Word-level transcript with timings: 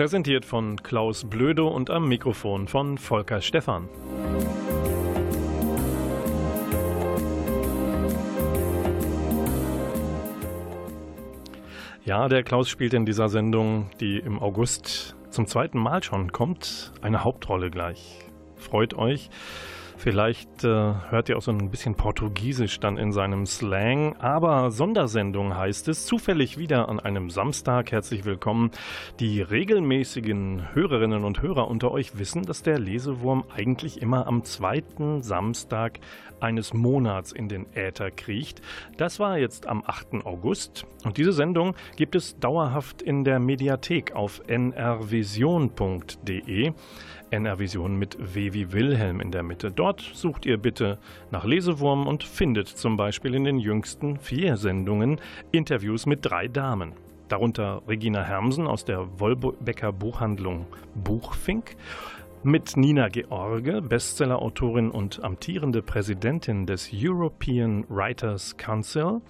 Präsentiert 0.00 0.46
von 0.46 0.82
Klaus 0.82 1.28
Blödo 1.28 1.68
und 1.68 1.90
am 1.90 2.08
Mikrofon 2.08 2.68
von 2.68 2.96
Volker 2.96 3.42
Stephan. 3.42 3.86
Ja, 12.06 12.28
der 12.30 12.42
Klaus 12.44 12.70
spielt 12.70 12.94
in 12.94 13.04
dieser 13.04 13.28
Sendung, 13.28 13.90
die 14.00 14.16
im 14.16 14.38
August 14.38 15.16
zum 15.28 15.46
zweiten 15.46 15.78
Mal 15.78 16.02
schon 16.02 16.32
kommt, 16.32 16.92
eine 17.02 17.22
Hauptrolle 17.22 17.70
gleich. 17.70 18.20
Freut 18.56 18.94
euch. 18.94 19.28
Vielleicht 20.02 20.64
äh, 20.64 20.94
hört 21.10 21.28
ihr 21.28 21.36
auch 21.36 21.42
so 21.42 21.50
ein 21.50 21.70
bisschen 21.70 21.94
Portugiesisch 21.94 22.80
dann 22.80 22.96
in 22.96 23.12
seinem 23.12 23.44
Slang, 23.44 24.16
aber 24.16 24.70
Sondersendung 24.70 25.54
heißt 25.54 25.88
es, 25.88 26.06
zufällig 26.06 26.56
wieder 26.56 26.88
an 26.88 27.00
einem 27.00 27.28
Samstag. 27.28 27.92
Herzlich 27.92 28.24
willkommen. 28.24 28.70
Die 29.18 29.42
regelmäßigen 29.42 30.74
Hörerinnen 30.74 31.22
und 31.22 31.42
Hörer 31.42 31.68
unter 31.68 31.90
euch 31.90 32.18
wissen, 32.18 32.44
dass 32.44 32.62
der 32.62 32.78
Lesewurm 32.78 33.44
eigentlich 33.54 34.00
immer 34.00 34.26
am 34.26 34.42
zweiten 34.42 35.20
Samstag 35.20 36.00
eines 36.40 36.72
Monats 36.72 37.32
in 37.32 37.50
den 37.50 37.66
Äther 37.74 38.10
kriecht. 38.10 38.62
Das 38.96 39.20
war 39.20 39.36
jetzt 39.36 39.66
am 39.66 39.84
8. 39.86 40.24
August 40.24 40.86
und 41.04 41.18
diese 41.18 41.34
Sendung 41.34 41.74
gibt 41.96 42.14
es 42.14 42.38
dauerhaft 42.38 43.02
in 43.02 43.24
der 43.24 43.38
Mediathek 43.38 44.14
auf 44.14 44.40
nrvision.de. 44.48 45.72
NR-Vision 47.30 47.96
mit 47.96 48.16
W 48.34 48.52
wie 48.52 48.72
Wilhelm 48.72 49.20
in 49.20 49.30
der 49.30 49.42
Mitte. 49.42 49.70
Dort 49.70 50.00
sucht 50.00 50.46
ihr 50.46 50.56
bitte 50.58 50.98
nach 51.30 51.44
Lesewurm 51.44 52.06
und 52.06 52.24
findet 52.24 52.68
zum 52.68 52.96
Beispiel 52.96 53.34
in 53.34 53.44
den 53.44 53.58
jüngsten 53.58 54.18
vier 54.18 54.56
Sendungen 54.56 55.20
Interviews 55.52 56.06
mit 56.06 56.20
drei 56.22 56.48
Damen. 56.48 56.92
Darunter 57.28 57.82
Regina 57.86 58.22
Hermsen 58.24 58.66
aus 58.66 58.84
der 58.84 59.20
Wollbecker 59.20 59.92
Buchhandlung 59.92 60.66
Buchfink 60.94 61.76
mit 62.42 62.76
Nina 62.76 63.08
George, 63.08 63.82
Bestsellerautorin 63.82 64.90
und 64.90 65.22
amtierende 65.22 65.82
Präsidentin 65.82 66.66
des 66.66 66.90
European 66.92 67.84
Writers 67.88 68.56
Council, 68.56 69.20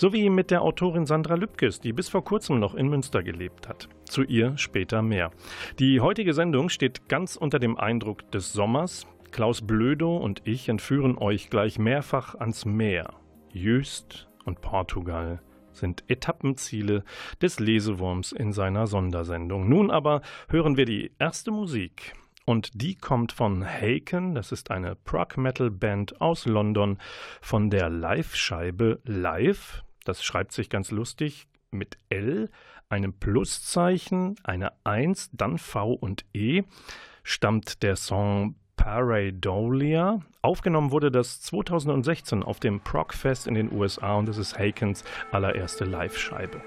sowie 0.00 0.30
mit 0.30 0.50
der 0.50 0.62
Autorin 0.62 1.04
Sandra 1.04 1.34
Lübkes, 1.34 1.78
die 1.78 1.92
bis 1.92 2.08
vor 2.08 2.24
kurzem 2.24 2.58
noch 2.58 2.74
in 2.74 2.88
Münster 2.88 3.22
gelebt 3.22 3.68
hat. 3.68 3.90
Zu 4.06 4.22
ihr 4.22 4.56
später 4.56 5.02
mehr. 5.02 5.30
Die 5.78 6.00
heutige 6.00 6.32
Sendung 6.32 6.70
steht 6.70 7.06
ganz 7.06 7.36
unter 7.36 7.58
dem 7.58 7.76
Eindruck 7.76 8.30
des 8.30 8.54
Sommers. 8.54 9.06
Klaus 9.30 9.60
Blödo 9.60 10.16
und 10.16 10.40
ich 10.46 10.70
entführen 10.70 11.18
euch 11.18 11.50
gleich 11.50 11.78
mehrfach 11.78 12.34
ans 12.34 12.64
Meer. 12.64 13.12
Jüst 13.52 14.28
und 14.46 14.62
Portugal 14.62 15.42
sind 15.72 16.02
Etappenziele 16.08 17.04
des 17.42 17.60
Lesewurms 17.60 18.32
in 18.32 18.54
seiner 18.54 18.86
Sondersendung. 18.86 19.68
Nun 19.68 19.90
aber 19.90 20.22
hören 20.48 20.78
wir 20.78 20.86
die 20.86 21.12
erste 21.18 21.50
Musik. 21.50 22.14
Und 22.46 22.70
die 22.82 22.96
kommt 22.96 23.32
von 23.32 23.64
Haken, 23.64 24.34
das 24.34 24.50
ist 24.50 24.70
eine 24.70 24.96
Prog-Metal-Band 24.96 26.22
aus 26.22 26.46
London, 26.46 26.98
von 27.42 27.68
der 27.68 27.90
Live-Scheibe 27.90 29.00
Live. 29.04 29.84
Das 30.04 30.24
schreibt 30.24 30.52
sich 30.52 30.70
ganz 30.70 30.90
lustig 30.90 31.46
mit 31.70 31.98
L, 32.08 32.50
einem 32.88 33.12
Pluszeichen, 33.12 34.36
eine 34.42 34.72
1, 34.84 35.30
dann 35.32 35.58
V 35.58 35.92
und 35.92 36.24
E, 36.34 36.64
stammt 37.22 37.82
der 37.82 37.96
Song 37.96 38.56
Pareidolia. 38.76 40.20
Aufgenommen 40.42 40.90
wurde 40.90 41.10
das 41.10 41.42
2016 41.42 42.42
auf 42.42 42.60
dem 42.60 42.80
Progfest 42.80 43.46
in 43.46 43.54
den 43.54 43.72
USA 43.72 44.14
und 44.14 44.28
es 44.28 44.38
ist 44.38 44.58
Hakens 44.58 45.04
allererste 45.30 45.84
Live-Scheibe. 45.84 46.62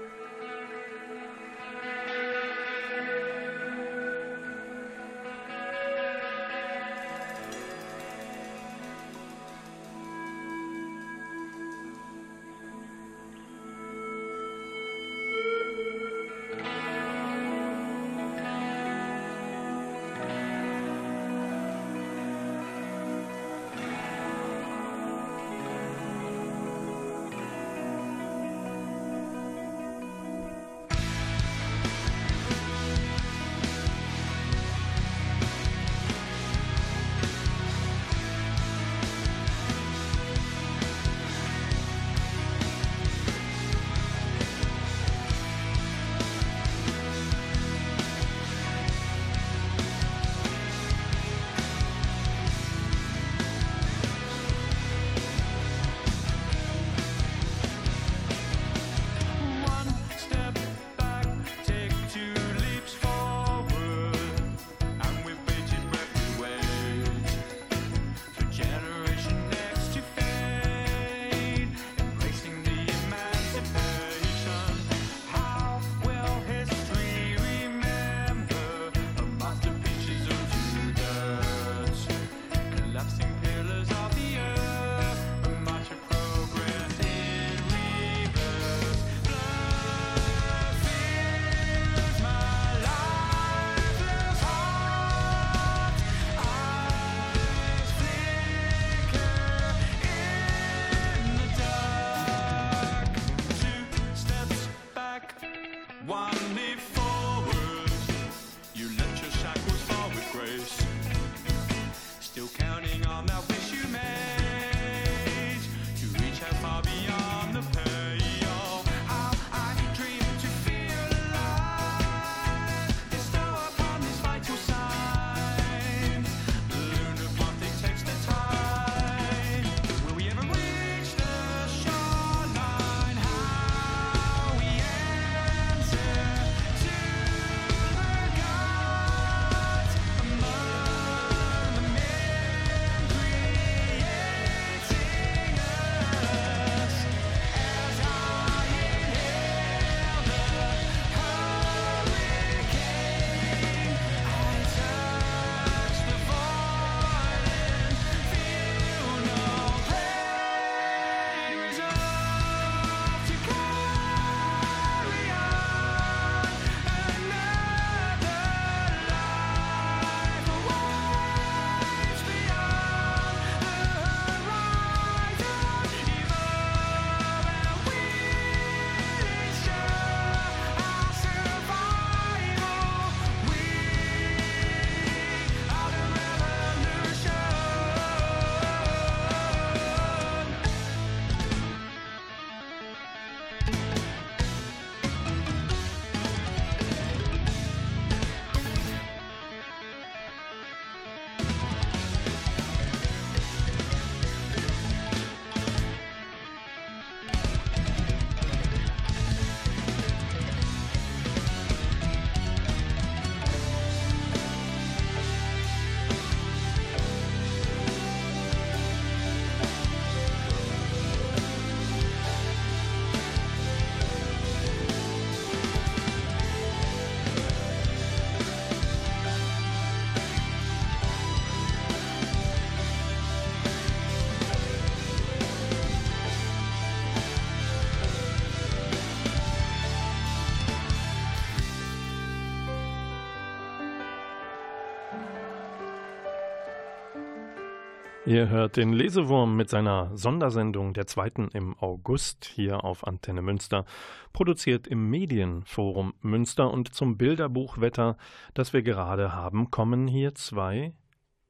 Ihr 248.26 248.48
hört 248.48 248.78
den 248.78 248.94
Lesewurm 248.94 249.54
mit 249.54 249.68
seiner 249.68 250.16
Sondersendung 250.16 250.94
der 250.94 251.06
zweiten 251.06 251.48
im 251.52 251.76
August 251.78 252.46
hier 252.46 252.82
auf 252.82 253.06
Antenne 253.06 253.42
Münster, 253.42 253.84
produziert 254.32 254.86
im 254.86 255.10
Medienforum 255.10 256.14
Münster 256.22 256.70
und 256.70 256.94
zum 256.94 257.18
Bilderbuchwetter, 257.18 258.16
das 258.54 258.72
wir 258.72 258.80
gerade 258.80 259.34
haben, 259.34 259.70
kommen 259.70 260.08
hier 260.08 260.34
zwei 260.34 260.94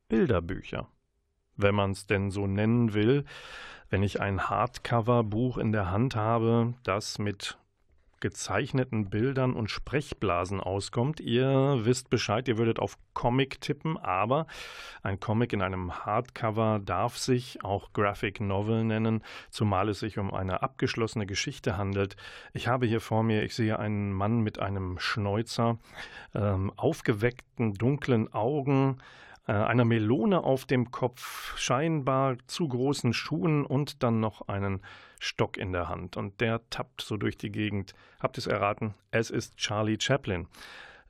Bilderbücher. 0.09 0.89
Wenn 1.57 1.77
man 1.77 1.93
es 1.93 2.09
denn 2.09 2.33
so 2.33 2.49
nennen 2.49 2.93
will, 2.93 3.25
wenn 3.89 4.03
ich 4.03 4.21
ein 4.21 4.51
Hardcover-Buch 4.51 5.59
in 5.59 5.71
der 5.71 5.93
Hand 5.93 6.17
habe, 6.17 6.75
das 6.83 7.21
mit 7.21 7.57
gezeichneten 8.25 9.11
Bildern 9.11 9.53
und 9.53 9.71
Sprechblasen 9.71 10.59
auskommt. 10.59 11.21
Ihr 11.21 11.81
wisst 11.83 12.09
Bescheid, 12.09 12.49
ihr 12.49 12.57
würdet 12.57 12.79
auf 12.79 12.97
Comic 13.13 13.61
tippen, 13.61 13.99
aber 13.99 14.47
ein 15.03 15.21
Comic 15.21 15.53
in 15.53 15.61
einem 15.61 16.07
Hardcover 16.07 16.81
darf 16.83 17.19
sich 17.19 17.63
auch 17.63 17.93
Graphic 17.93 18.41
Novel 18.41 18.83
nennen, 18.85 19.23
zumal 19.51 19.91
es 19.91 19.99
sich 19.99 20.17
um 20.17 20.33
eine 20.33 20.63
abgeschlossene 20.63 21.27
Geschichte 21.27 21.77
handelt. 21.77 22.17
Ich 22.55 22.67
habe 22.67 22.87
hier 22.87 23.03
vor 23.03 23.23
mir, 23.25 23.43
ich 23.43 23.55
sehe 23.55 23.79
einen 23.79 24.15
Mann 24.15 24.41
mit 24.41 24.59
einem 24.59 24.99
Schnäuzer, 24.99 25.79
ähm, 26.35 26.73
aufgeweckten 26.77 27.75
dunklen 27.75 28.33
Augen, 28.33 29.03
einer 29.53 29.85
Melone 29.85 30.43
auf 30.43 30.65
dem 30.65 30.91
Kopf, 30.91 31.57
scheinbar 31.59 32.37
zu 32.47 32.69
großen 32.69 33.13
Schuhen 33.13 33.67
und 33.67 34.03
dann 34.03 34.21
noch 34.21 34.49
einen 34.49 34.81
Stock 35.21 35.57
in 35.57 35.73
der 35.73 35.89
Hand. 35.89 36.17
Und 36.17 36.41
der 36.41 36.63
tappt 36.71 37.03
so 37.03 37.17
durch 37.17 37.37
die 37.37 37.51
Gegend. 37.53 37.95
Habt 38.21 38.39
es 38.39 38.47
erraten? 38.47 38.95
Es 39.11 39.31
ist 39.31 39.57
Charlie 39.57 39.99
Chaplin. 40.01 40.49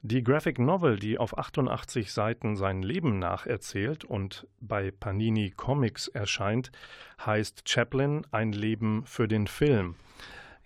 Die 0.03 0.23
Graphic 0.23 0.59
Novel, 0.59 0.99
die 0.99 1.17
auf 1.17 1.39
88 1.39 2.13
Seiten 2.13 2.57
sein 2.57 2.83
Leben 2.83 3.19
nacherzählt 3.19 4.05
und 4.05 4.47
bei 4.61 4.91
Panini 4.91 5.51
Comics 5.51 6.09
erscheint, 6.09 6.71
heißt 7.25 7.67
Chaplin 7.67 8.27
Ein 8.31 8.53
Leben 8.53 9.07
für 9.07 9.29
den 9.29 9.47
Film. 9.47 9.97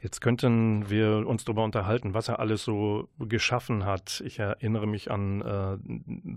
Jetzt 0.00 0.20
könnten 0.20 0.88
wir 0.88 1.26
uns 1.26 1.44
darüber 1.44 1.64
unterhalten, 1.64 2.14
was 2.14 2.28
er 2.28 2.38
alles 2.38 2.62
so 2.62 3.08
geschaffen 3.18 3.84
hat. 3.84 4.22
Ich 4.24 4.38
erinnere 4.38 4.86
mich 4.86 5.10
an 5.10 5.42
äh, 5.42 5.76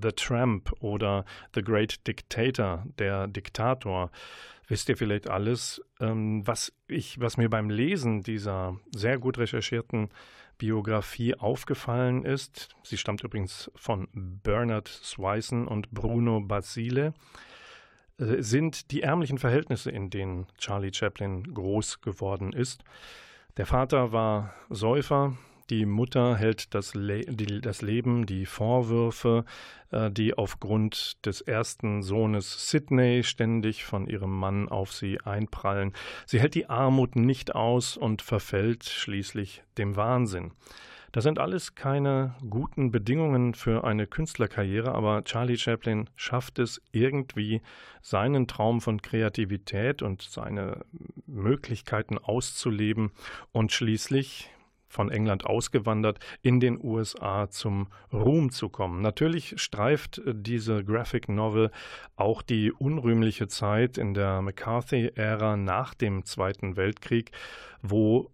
The 0.02 0.12
Tramp 0.16 0.74
oder 0.80 1.25
The 1.54 1.62
Great 1.62 2.08
Dictator, 2.08 2.84
der 2.98 3.28
Diktator. 3.28 4.10
Wisst 4.68 4.90
ihr 4.90 4.98
vielleicht 4.98 5.30
alles, 5.30 5.80
ähm, 6.00 6.46
was 6.48 6.74
ich, 6.88 7.19
was 7.19 7.38
mir 7.38 7.50
beim 7.50 7.69
Lesen 7.69 8.24
dieser 8.24 8.78
sehr 8.96 9.19
gut 9.19 9.38
recherchierten 9.38 10.10
Biografie 10.58 11.36
aufgefallen 11.36 12.25
ist? 12.25 12.69
Sie 12.81 12.98
stammt 12.98 13.24
übrigens 13.24 13.69
von 13.75 14.08
Bernard 14.13 14.88
Swisson 14.88 15.68
und 15.68 15.92
Bruno 15.92 16.42
Basile 16.42 17.13
äh, 18.18 18.42
sind 18.42 18.90
die 18.90 19.04
ärmlichen 19.04 19.38
Verhältnisse, 19.38 19.92
in 19.92 20.10
denen 20.10 20.48
Charlie 20.58 20.94
Chaplin 20.94 21.44
groß 21.54 22.01
geworden 22.01 22.53
ist. 22.53 22.84
Der 23.58 23.65
Vater 23.65 24.12
war 24.12 24.53
Säufer, 24.70 25.36
die 25.72 25.86
Mutter 25.86 26.36
hält 26.36 26.75
das, 26.75 26.96
Le 26.96 27.22
die, 27.22 27.62
das 27.62 27.81
Leben, 27.81 28.25
die 28.25 28.46
Vorwürfe, 28.46 29.46
äh, 29.91 30.12
die 30.12 30.34
aufgrund 30.34 31.25
des 31.25 31.39
ersten 31.39 32.01
Sohnes 32.01 32.70
Sidney 32.70 33.24
ständig 33.24 33.86
von 33.86 34.08
ihrem 34.08 34.38
Mann 34.38 34.67
auf 34.67 34.91
sie 34.91 35.22
einprallen. 35.22 35.93
Sie 36.25 36.39
hält 36.39 36.55
die 36.55 36.70
Armut 36.70 37.15
nicht 37.15 37.55
aus 37.55 37.96
und 37.96 38.22
verfällt 38.22 38.84
schließlich 38.84 39.63
dem 39.77 39.96
Wahnsinn. 39.96 40.51
Das 41.12 41.25
sind 41.25 41.39
alles 41.39 41.75
keine 41.75 42.36
guten 42.50 42.91
Bedingungen 42.91 43.53
für 43.53 43.84
eine 43.84 44.08
Künstlerkarriere, 44.08 44.94
aber 44.94 45.24
Charlie 45.25 45.58
Chaplin 45.58 46.10
schafft 46.15 46.58
es 46.58 46.82
irgendwie, 46.91 47.62
seinen 48.01 48.48
Traum 48.48 48.80
von 48.80 49.01
Kreativität 49.01 50.01
und 50.01 50.22
seine 50.22 50.86
Möglichkeiten 51.27 52.18
auszuleben 52.18 53.12
und 53.51 53.74
schließlich 53.74 54.50
von 54.91 55.10
England 55.10 55.46
ausgewandert, 55.46 56.20
in 56.41 56.60
den 56.60 56.77
USA 56.82 57.50
zum 57.50 57.88
Ruhm 58.12 58.51
zu 58.51 58.70
kommen. 58.70 59.01
Natürlich 59.01 59.53
streift 59.62 60.22
diese 60.25 60.84
Graphic 60.84 61.30
Novel 61.30 61.72
auch 62.15 62.41
die 62.41 62.72
unrühmliche 62.72 63.48
Zeit 63.48 63.98
in 63.98 64.13
der 64.13 64.41
McCarthy-Ära 64.41 65.56
nach 65.58 65.94
dem 65.94 66.25
Zweiten 66.25 66.75
Weltkrieg, 66.75 67.32
wo 67.82 68.32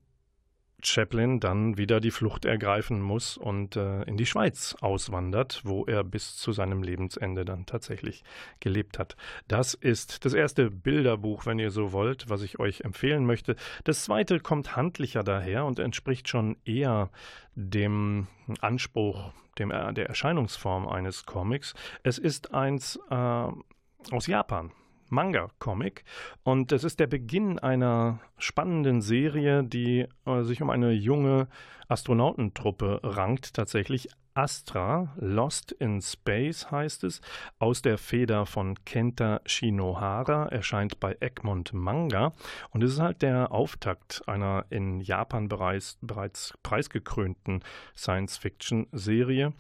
Chaplin 0.84 1.40
dann 1.40 1.78
wieder 1.78 2.00
die 2.00 2.12
Flucht 2.12 2.46
ergreifen 2.46 3.02
muss 3.02 3.36
und 3.36 3.76
äh, 3.76 4.04
in 4.04 4.16
die 4.16 4.28
Schweiz 4.28 4.76
auswandert, 4.80 5.62
wo 5.64 5.86
er 5.86 6.04
bis 6.04 6.38
zu 6.38 6.52
seinem 6.52 6.84
Lebensende 6.84 7.46
dann 7.46 7.66
tatsächlich 7.66 8.24
gelebt 8.60 9.00
hat. 9.00 9.16
Das 9.48 9.74
ist 9.74 10.24
das 10.24 10.34
erste 10.34 10.70
Bilderbuch, 10.70 11.46
wenn 11.48 11.58
ihr 11.58 11.72
so 11.72 11.94
wollt, 11.94 12.30
was 12.30 12.44
ich 12.44 12.60
euch 12.60 12.82
empfehlen 12.82 13.26
möchte. 13.26 13.56
Das 13.86 14.04
zweite 14.04 14.40
kommt 14.40 14.76
handlicher 14.76 15.24
daher 15.24 15.66
und 15.66 15.80
entspricht 15.80 16.30
schon 16.30 16.58
eher 16.64 17.10
dem 17.56 18.28
Anspruch, 18.62 19.32
dem, 19.58 19.72
äh, 19.72 19.94
der 19.94 20.08
Erscheinungsform 20.08 20.88
eines 20.88 21.26
Comics. 21.26 21.74
Es 22.04 22.20
ist 22.20 22.54
eins 22.54 23.00
äh, 23.10 23.14
aus 23.14 24.28
Japan. 24.28 24.72
Manga-Comic. 25.10 26.04
Und 26.44 26.72
es 26.72 26.84
ist 26.84 27.00
der 27.00 27.08
Beginn 27.08 27.60
einer 27.60 28.20
spannenden 28.38 29.02
Serie, 29.02 29.64
die 29.64 30.08
äh, 30.26 30.44
sich 30.44 30.62
um 30.62 30.70
eine 30.70 30.92
junge 30.92 31.48
Astronautentruppe 31.88 33.00
rankt, 33.04 33.54
tatsächlich. 33.54 34.10
Astra, 34.38 35.16
Lost 35.16 35.72
in 35.72 36.00
Space 36.00 36.70
heißt 36.70 37.04
es, 37.06 37.22
aus 37.58 37.82
der 37.82 37.98
Feder 37.98 38.46
von 38.46 38.76
Kenta 38.86 39.42
Shinohara, 39.48 40.46
erscheint 40.50 41.00
bei 41.00 41.18
Egmont 41.20 41.74
Manga 41.74 42.34
und 42.70 42.84
es 42.84 42.94
ist 42.94 43.00
halt 43.00 43.24
der 43.24 43.52
Auftakt 43.52 44.22
einer 44.28 44.66
in 44.70 45.02
Japan 45.02 45.48
bereits, 45.48 45.98
bereits 46.02 46.54
preisgekrönten 46.62 47.64
Science-Fiction-Serie. 47.96 49.54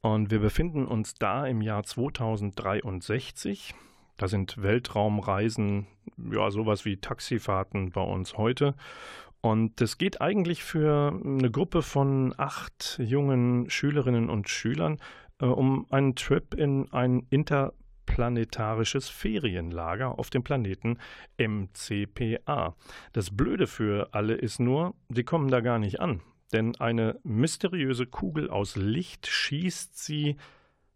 Und 0.00 0.32
wir 0.32 0.40
befinden 0.40 0.84
uns 0.86 1.14
da 1.14 1.46
im 1.46 1.62
Jahr 1.62 1.84
2063. 1.84 3.74
Da 4.18 4.26
sind 4.26 4.60
Weltraumreisen, 4.60 5.86
ja, 6.30 6.50
sowas 6.50 6.84
wie 6.84 6.98
Taxifahrten 6.98 7.92
bei 7.92 8.02
uns 8.02 8.36
heute. 8.36 8.74
Und 9.40 9.80
es 9.80 9.96
geht 9.96 10.20
eigentlich 10.20 10.64
für 10.64 11.18
eine 11.24 11.50
Gruppe 11.50 11.82
von 11.82 12.34
acht 12.36 12.98
jungen 13.00 13.70
Schülerinnen 13.70 14.28
und 14.28 14.48
Schülern 14.48 14.98
äh, 15.40 15.46
um 15.46 15.86
einen 15.90 16.16
Trip 16.16 16.52
in 16.54 16.92
ein 16.92 17.28
interplanetarisches 17.30 19.08
Ferienlager 19.08 20.18
auf 20.18 20.30
dem 20.30 20.42
Planeten 20.42 20.98
MCPA. 21.38 22.74
Das 23.12 23.36
Blöde 23.36 23.68
für 23.68 24.08
alle 24.10 24.34
ist 24.34 24.58
nur, 24.58 24.94
sie 25.10 25.22
kommen 25.22 25.48
da 25.48 25.60
gar 25.60 25.78
nicht 25.78 26.00
an. 26.00 26.22
Denn 26.52 26.74
eine 26.80 27.20
mysteriöse 27.22 28.06
Kugel 28.06 28.50
aus 28.50 28.74
Licht 28.74 29.28
schießt 29.28 29.96
sie 29.96 30.36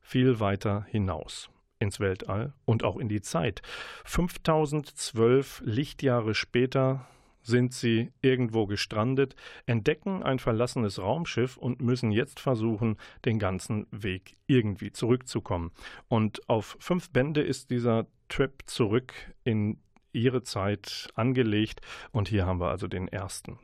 viel 0.00 0.40
weiter 0.40 0.84
hinaus 0.88 1.52
ins 1.82 2.00
Weltall 2.00 2.54
und 2.64 2.84
auch 2.84 2.96
in 2.96 3.08
die 3.08 3.20
Zeit. 3.20 3.60
5012 4.04 5.62
Lichtjahre 5.64 6.34
später 6.34 7.06
sind 7.42 7.74
sie 7.74 8.12
irgendwo 8.20 8.66
gestrandet, 8.66 9.34
entdecken 9.66 10.22
ein 10.22 10.38
verlassenes 10.38 11.00
Raumschiff 11.00 11.56
und 11.56 11.82
müssen 11.82 12.12
jetzt 12.12 12.40
versuchen, 12.40 12.96
den 13.24 13.38
ganzen 13.38 13.86
Weg 13.90 14.36
irgendwie 14.46 14.92
zurückzukommen. 14.92 15.72
Und 16.08 16.48
auf 16.48 16.76
fünf 16.78 17.10
Bände 17.10 17.42
ist 17.42 17.70
dieser 17.70 18.06
Trip 18.28 18.62
zurück 18.66 19.12
in 19.44 19.78
ihre 20.12 20.42
Zeit 20.42 21.08
angelegt 21.14 21.80
und 22.12 22.28
hier 22.28 22.46
haben 22.46 22.60
wir 22.60 22.68
also 22.68 22.86
den 22.86 23.08
ersten. 23.08 23.58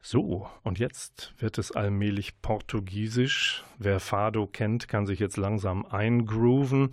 So, 0.00 0.48
und 0.62 0.78
jetzt 0.78 1.34
wird 1.38 1.58
es 1.58 1.72
allmählich 1.72 2.40
portugiesisch. 2.40 3.64
Wer 3.78 4.00
Fado 4.00 4.46
kennt, 4.46 4.88
kann 4.88 5.06
sich 5.06 5.18
jetzt 5.18 5.36
langsam 5.36 5.84
eingrooven. 5.86 6.90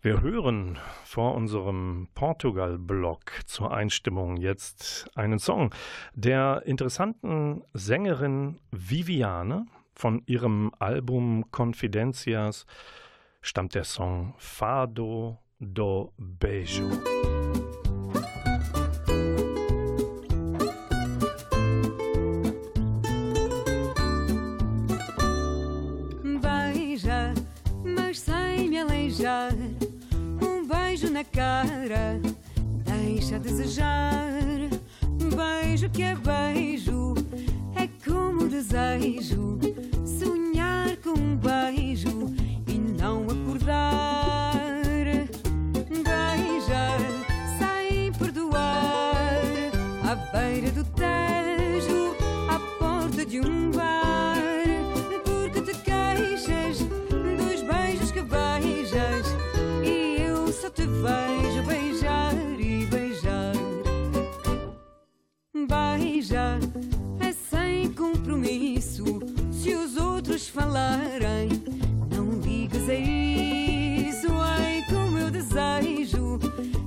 Wir 0.00 0.22
hören 0.22 0.78
vor 1.04 1.34
unserem 1.34 2.08
Portugal-Blog 2.14 3.32
zur 3.46 3.74
Einstimmung 3.74 4.36
jetzt 4.36 5.10
einen 5.16 5.40
Song 5.40 5.74
der 6.14 6.62
interessanten 6.66 7.64
Sängerin 7.72 8.60
Viviane. 8.70 9.66
Von 9.94 10.22
ihrem 10.26 10.70
Album 10.78 11.50
Confidencias 11.50 12.64
stammt 13.42 13.74
der 13.74 13.82
Song 13.82 14.34
Fado 14.38 15.38
do 15.58 16.12
Beijo. 16.16 16.88
cara 31.32 32.20
deixa 32.84 33.36
a 33.36 33.38
desejar. 33.38 34.28
Beijo 35.36 35.88
que 35.90 36.02
é 36.02 36.14
beijo, 36.14 37.14
é 37.74 37.88
como 38.08 38.48
desejo. 38.48 39.58
Sonhar 40.04 40.96
com 40.98 41.10
um 41.10 41.36
beijo 41.36 42.34
e 42.66 42.78
não 42.78 43.24
acordar. 43.24 44.58
Beija 45.88 46.96
sem 47.58 48.12
perdoar, 48.12 49.42
à 50.04 50.14
beira 50.36 50.70
do 50.70 50.84
Tejo, 50.84 52.14
à 52.48 52.58
porta 52.78 53.24
de 53.24 53.40
um 53.40 53.70
te 60.78 60.86
vejo 60.86 61.62
beijar 61.64 62.34
e 62.56 62.86
beijar. 62.86 63.52
Beija 65.52 66.60
é 67.18 67.32
sem 67.32 67.92
compromisso. 67.92 69.20
Se 69.50 69.74
os 69.74 69.96
outros 69.96 70.48
falarem, 70.48 71.48
não 72.14 72.30
ligas 72.40 72.88
a 72.88 72.94
isso. 72.94 74.28
Ai, 74.40 74.84
como 74.88 75.18
eu 75.18 75.32
desejo, 75.32 76.38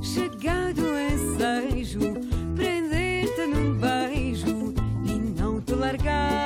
chegado 0.02 0.82
ensejo, 1.12 2.00
prender-te 2.56 3.46
num 3.46 3.78
beijo 3.78 4.74
e 5.04 5.20
não 5.38 5.60
te 5.60 5.74
largar. 5.74 6.41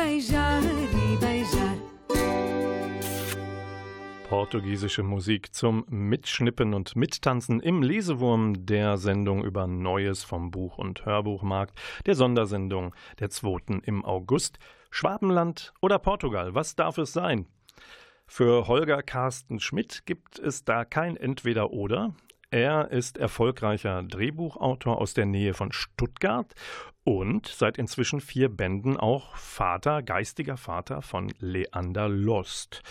Beijar 0.00 0.62
e 0.62 1.16
beijar. 1.20 1.76
Portugiesische 4.28 5.02
Musik 5.02 5.54
zum 5.54 5.84
Mitschnippen 5.90 6.72
und 6.72 6.96
Mittanzen 6.96 7.60
im 7.60 7.82
Lesewurm 7.82 8.64
der 8.64 8.96
Sendung 8.96 9.44
über 9.44 9.66
Neues 9.66 10.24
vom 10.24 10.50
Buch- 10.50 10.78
und 10.78 11.04
Hörbuchmarkt, 11.04 11.78
der 12.06 12.14
Sondersendung 12.14 12.94
der 13.18 13.28
2. 13.28 13.80
im 13.82 14.02
August. 14.04 14.58
Schwabenland 14.90 15.74
oder 15.82 15.98
Portugal, 15.98 16.54
was 16.54 16.76
darf 16.76 16.96
es 16.96 17.12
sein? 17.12 17.46
Für 18.26 18.68
Holger 18.68 19.02
Carsten 19.02 19.60
Schmidt 19.60 20.06
gibt 20.06 20.38
es 20.38 20.64
da 20.64 20.86
kein 20.86 21.16
Entweder-Oder. 21.16 22.14
Er 22.50 22.90
ist 22.90 23.18
erfolgreicher 23.18 24.02
Drehbuchautor 24.02 24.98
aus 24.98 25.14
der 25.14 25.26
Nähe 25.26 25.54
von 25.54 25.70
Stuttgart 25.72 26.54
und 27.04 27.46
seit 27.46 27.78
inzwischen 27.78 28.20
vier 28.20 28.48
Bänden 28.48 28.96
auch 28.96 29.34
Vater, 29.36 30.02
geistiger 30.02 30.56
Vater 30.56 31.02
von 31.02 31.32
Leander 31.38 32.08
Lost. 32.08 32.82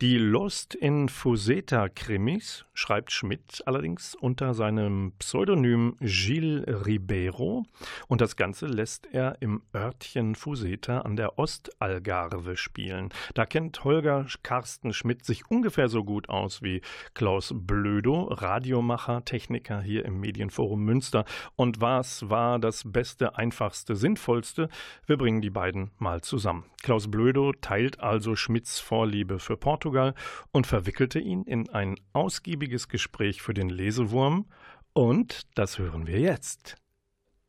Die 0.00 0.18
Lost 0.18 0.74
in 0.74 1.08
Fuseta 1.08 1.88
Krimis 1.88 2.64
schreibt 2.74 3.10
Schmidt 3.10 3.62
allerdings 3.66 4.14
unter 4.14 4.54
seinem 4.54 5.12
Pseudonym 5.18 5.96
Gilles 6.00 6.64
Ribeiro 6.86 7.64
und 8.06 8.20
das 8.20 8.36
Ganze 8.36 8.66
lässt 8.66 9.08
er 9.12 9.38
im 9.40 9.62
Örtchen 9.74 10.34
Fuseta 10.34 11.00
an 11.00 11.16
der 11.16 11.38
Ostalgarve 11.38 12.56
spielen. 12.56 13.10
Da 13.34 13.46
kennt 13.46 13.82
Holger 13.84 14.26
Carsten 14.42 14.92
Schmidt 14.92 15.24
sich 15.24 15.50
ungefähr 15.50 15.88
so 15.88 16.04
gut 16.04 16.28
aus 16.28 16.62
wie 16.62 16.82
Klaus 17.14 17.52
Blödo, 17.54 18.24
Radiomacher, 18.24 19.24
Techniker 19.24 19.80
hier 19.80 20.04
im 20.04 20.20
Medienforum 20.20 20.84
Münster. 20.84 21.24
Und 21.56 21.80
was 21.80 22.28
war 22.30 22.58
das 22.58 22.82
Beste, 22.84 23.36
Einfachste, 23.56 23.96
Sinnvollste? 23.96 24.68
Wir 25.06 25.16
bringen 25.16 25.40
die 25.40 25.48
beiden 25.48 25.90
mal 25.96 26.20
zusammen. 26.20 26.66
Klaus 26.82 27.10
Blödo 27.10 27.54
teilt 27.58 28.00
also 28.00 28.36
Schmidts 28.36 28.80
Vorliebe 28.80 29.38
für 29.38 29.56
Portugal 29.56 30.12
und 30.52 30.66
verwickelte 30.66 31.20
ihn 31.20 31.42
in 31.44 31.70
ein 31.70 31.94
ausgiebiges 32.12 32.88
Gespräch 32.88 33.40
für 33.40 33.54
den 33.54 33.70
Lesewurm. 33.70 34.44
Und 34.92 35.46
das 35.54 35.78
hören 35.78 36.06
wir 36.06 36.20
jetzt. 36.20 36.76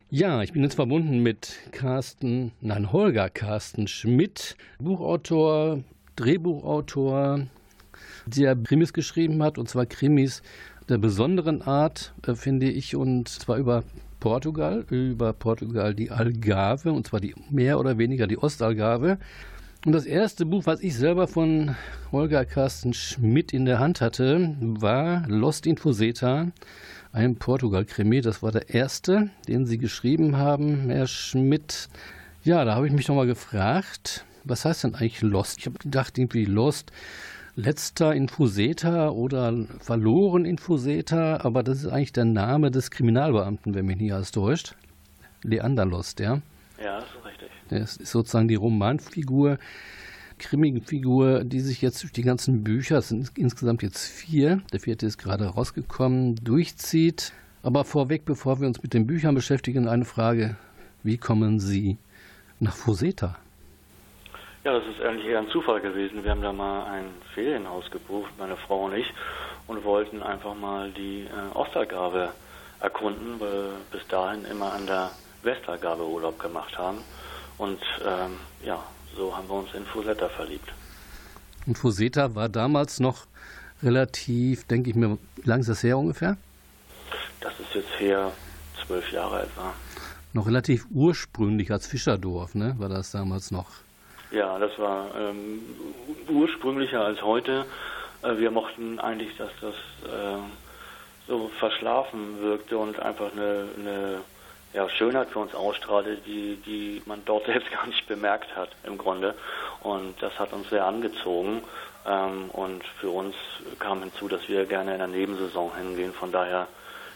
Ja, 0.09 0.41
ich 0.43 0.53
bin 0.53 0.63
jetzt 0.63 0.75
verbunden 0.75 1.21
mit 1.21 1.59
Carsten, 1.71 2.53
nein, 2.61 2.93
Holger 2.93 3.29
Carsten 3.29 3.87
Schmidt, 3.87 4.55
Buchautor, 4.79 5.83
Drehbuchautor, 6.15 7.47
der 8.25 8.55
Krimis 8.55 8.93
geschrieben 8.93 9.43
hat, 9.43 9.57
und 9.57 9.67
zwar 9.67 9.85
Krimis 9.85 10.41
der 10.87 10.99
besonderen 10.99 11.61
Art, 11.61 12.13
äh, 12.25 12.33
finde 12.33 12.69
ich, 12.69 12.95
und 12.95 13.27
zwar 13.27 13.57
über 13.57 13.83
Portugal, 14.19 14.85
über 14.89 15.33
Portugal 15.33 15.93
die 15.93 16.11
Algarve, 16.11 16.91
und 16.91 17.07
zwar 17.07 17.19
die 17.19 17.35
mehr 17.49 17.79
oder 17.79 17.97
weniger 17.97 18.27
die 18.27 18.37
Ostalgarve. 18.37 19.17
Und 19.85 19.93
das 19.93 20.05
erste 20.05 20.45
Buch, 20.45 20.65
was 20.65 20.81
ich 20.81 20.95
selber 20.95 21.27
von 21.27 21.75
Holger 22.11 22.45
Carsten 22.45 22.93
Schmidt 22.93 23.53
in 23.53 23.65
der 23.65 23.79
Hand 23.79 24.01
hatte, 24.01 24.55
war 24.59 25.27
Lost 25.27 25.67
in 25.67 25.77
Fuseta, 25.77 26.47
ein 27.11 27.35
Portugal-Krimi. 27.35 28.21
Das 28.21 28.41
war 28.41 28.51
der 28.51 28.73
erste, 28.73 29.29
den 29.47 29.65
Sie 29.65 29.77
geschrieben 29.77 30.37
haben, 30.37 30.89
Herr 30.89 31.07
Schmidt. 31.07 31.89
Ja, 32.43 32.65
da 32.65 32.75
habe 32.75 32.87
ich 32.87 32.93
mich 32.93 33.07
nochmal 33.07 33.27
gefragt, 33.27 34.25
was 34.43 34.65
heißt 34.65 34.83
denn 34.83 34.95
eigentlich 34.95 35.21
Lost? 35.21 35.59
Ich 35.59 35.67
habe 35.67 35.77
gedacht, 35.77 36.17
irgendwie 36.17 36.45
Lost, 36.45 36.91
letzter 37.57 38.13
in 38.13 38.29
Fuseta 38.29 39.09
oder 39.09 39.51
verloren 39.79 40.45
in 40.45 40.59
Fuseta, 40.59 41.41
aber 41.41 41.63
das 41.63 41.79
ist 41.79 41.87
eigentlich 41.87 42.13
der 42.13 42.25
Name 42.25 42.69
des 42.69 42.91
Kriminalbeamten, 42.91 43.73
wenn 43.73 43.87
mich 43.87 43.97
nicht 43.97 44.13
alles 44.13 44.31
täuscht. 44.31 44.75
Leander 45.43 45.85
Lost, 45.85 46.19
ja. 46.19 46.41
Ja, 46.81 46.99
das 46.99 47.09
ist 47.09 47.25
richtig. 47.25 47.49
Der 47.71 47.81
ist 47.81 48.05
sozusagen 48.05 48.47
die 48.47 48.55
Romanfigur, 48.55 49.57
Krimifigur, 50.37 51.43
die 51.43 51.59
sich 51.59 51.81
jetzt 51.81 52.03
durch 52.03 52.11
die 52.13 52.21
ganzen 52.21 52.63
Bücher, 52.63 52.99
es 52.99 53.09
sind 53.09 53.31
insgesamt 53.35 53.81
jetzt 53.81 54.05
vier, 54.05 54.61
der 54.71 54.79
vierte 54.79 55.07
ist 55.07 55.17
gerade 55.17 55.45
rausgekommen, 55.45 56.35
durchzieht. 56.35 57.33
Aber 57.63 57.85
vorweg, 57.85 58.23
bevor 58.23 58.61
wir 58.61 58.67
uns 58.67 58.83
mit 58.83 58.93
den 58.93 59.07
Büchern 59.07 59.33
beschäftigen, 59.33 59.87
eine 59.87 60.05
Frage. 60.05 60.57
Wie 61.01 61.17
kommen 61.17 61.59
Sie 61.59 61.97
nach 62.59 62.75
Fuseta? 62.75 63.35
Ja, 64.67 64.73
das 64.73 64.83
ist 64.85 65.01
eigentlich 65.01 65.27
eher 65.27 65.39
ein 65.39 65.47
Zufall 65.47 65.79
gewesen. 65.79 66.25
Wir 66.25 66.31
haben 66.31 66.41
da 66.41 66.51
mal 66.51 66.83
ein 66.87 67.05
Ferienhaus 67.33 67.89
gebucht, 67.89 68.31
meine 68.37 68.57
Frau 68.57 68.83
und 68.83 68.95
ich, 68.95 69.13
und 69.65 69.85
wollten 69.85 70.21
einfach 70.21 70.55
mal 70.55 70.91
die 70.91 71.21
äh, 71.21 71.55
Ostalgarve 71.55 72.33
erkunden, 72.81 73.39
weil 73.39 73.49
wir 73.49 73.71
bis 73.93 74.05
dahin 74.09 74.43
immer 74.43 74.73
an 74.73 74.85
der 74.85 75.11
Westalgarve 75.43 76.05
Urlaub 76.05 76.37
gemacht 76.37 76.77
haben. 76.77 76.97
Und 77.57 77.79
ähm, 78.05 78.31
ja, 78.61 78.83
so 79.15 79.37
haben 79.37 79.47
wir 79.47 79.53
uns 79.53 79.73
in 79.73 79.85
Fusetta 79.85 80.27
verliebt. 80.27 80.67
Und 81.65 81.77
Fuseta 81.77 82.35
war 82.35 82.49
damals 82.49 82.99
noch 82.99 83.25
relativ, 83.81 84.65
denke 84.65 84.89
ich 84.89 84.97
mir, 84.97 85.17
wie 85.37 85.47
lange 85.47 85.61
ist 85.61 85.69
das 85.69 85.81
her 85.81 85.97
ungefähr? 85.97 86.35
Das 87.39 87.57
ist 87.57 87.73
jetzt 87.73 87.99
her 88.01 88.33
zwölf 88.85 89.09
Jahre 89.13 89.43
etwa. 89.43 89.73
Noch 90.33 90.45
relativ 90.45 90.87
ursprünglich 90.91 91.71
als 91.71 91.87
Fischerdorf, 91.87 92.53
ne? 92.53 92.75
War 92.77 92.89
das 92.89 93.11
damals 93.11 93.49
noch? 93.49 93.86
Ja, 94.31 94.59
das 94.59 94.77
war 94.77 95.07
ähm, 95.17 95.61
ursprünglicher 96.29 97.03
als 97.03 97.21
heute. 97.21 97.65
Äh, 98.23 98.37
wir 98.37 98.51
mochten 98.51 98.99
eigentlich, 98.99 99.35
dass 99.37 99.51
das 99.61 99.73
äh, 99.73 100.37
so 101.27 101.49
verschlafen 101.59 102.41
wirkte 102.41 102.77
und 102.77 102.99
einfach 102.99 103.31
eine, 103.31 103.67
eine 103.77 104.21
ja, 104.73 104.89
Schönheit 104.89 105.29
für 105.29 105.39
uns 105.39 105.55
ausstrahlte, 105.55 106.17
die, 106.17 106.57
die 106.65 107.01
man 107.05 107.21
dort 107.25 107.45
selbst 107.47 107.71
gar 107.71 107.87
nicht 107.87 108.07
bemerkt 108.07 108.55
hat 108.55 108.69
im 108.83 108.97
Grunde. 108.97 109.35
Und 109.81 110.15
das 110.21 110.37
hat 110.39 110.53
uns 110.53 110.69
sehr 110.69 110.85
angezogen. 110.85 111.61
Ähm, 112.05 112.49
und 112.51 112.83
für 112.99 113.09
uns 113.09 113.35
kam 113.79 114.01
hinzu, 114.01 114.27
dass 114.27 114.47
wir 114.47 114.65
gerne 114.65 114.93
in 114.93 114.99
der 114.99 115.07
Nebensaison 115.07 115.71
hingehen. 115.75 116.13
Von 116.13 116.31
daher 116.31 116.67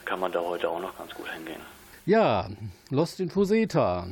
kann 0.05 0.19
man 0.19 0.31
da 0.31 0.41
heute 0.41 0.69
auch 0.69 0.79
noch 0.79 0.97
ganz 0.97 1.13
gut 1.13 1.29
hingehen. 1.29 1.61
Ja, 2.05 2.47
Lost 2.89 3.19
in 3.19 3.29
Fuseta. 3.29 4.07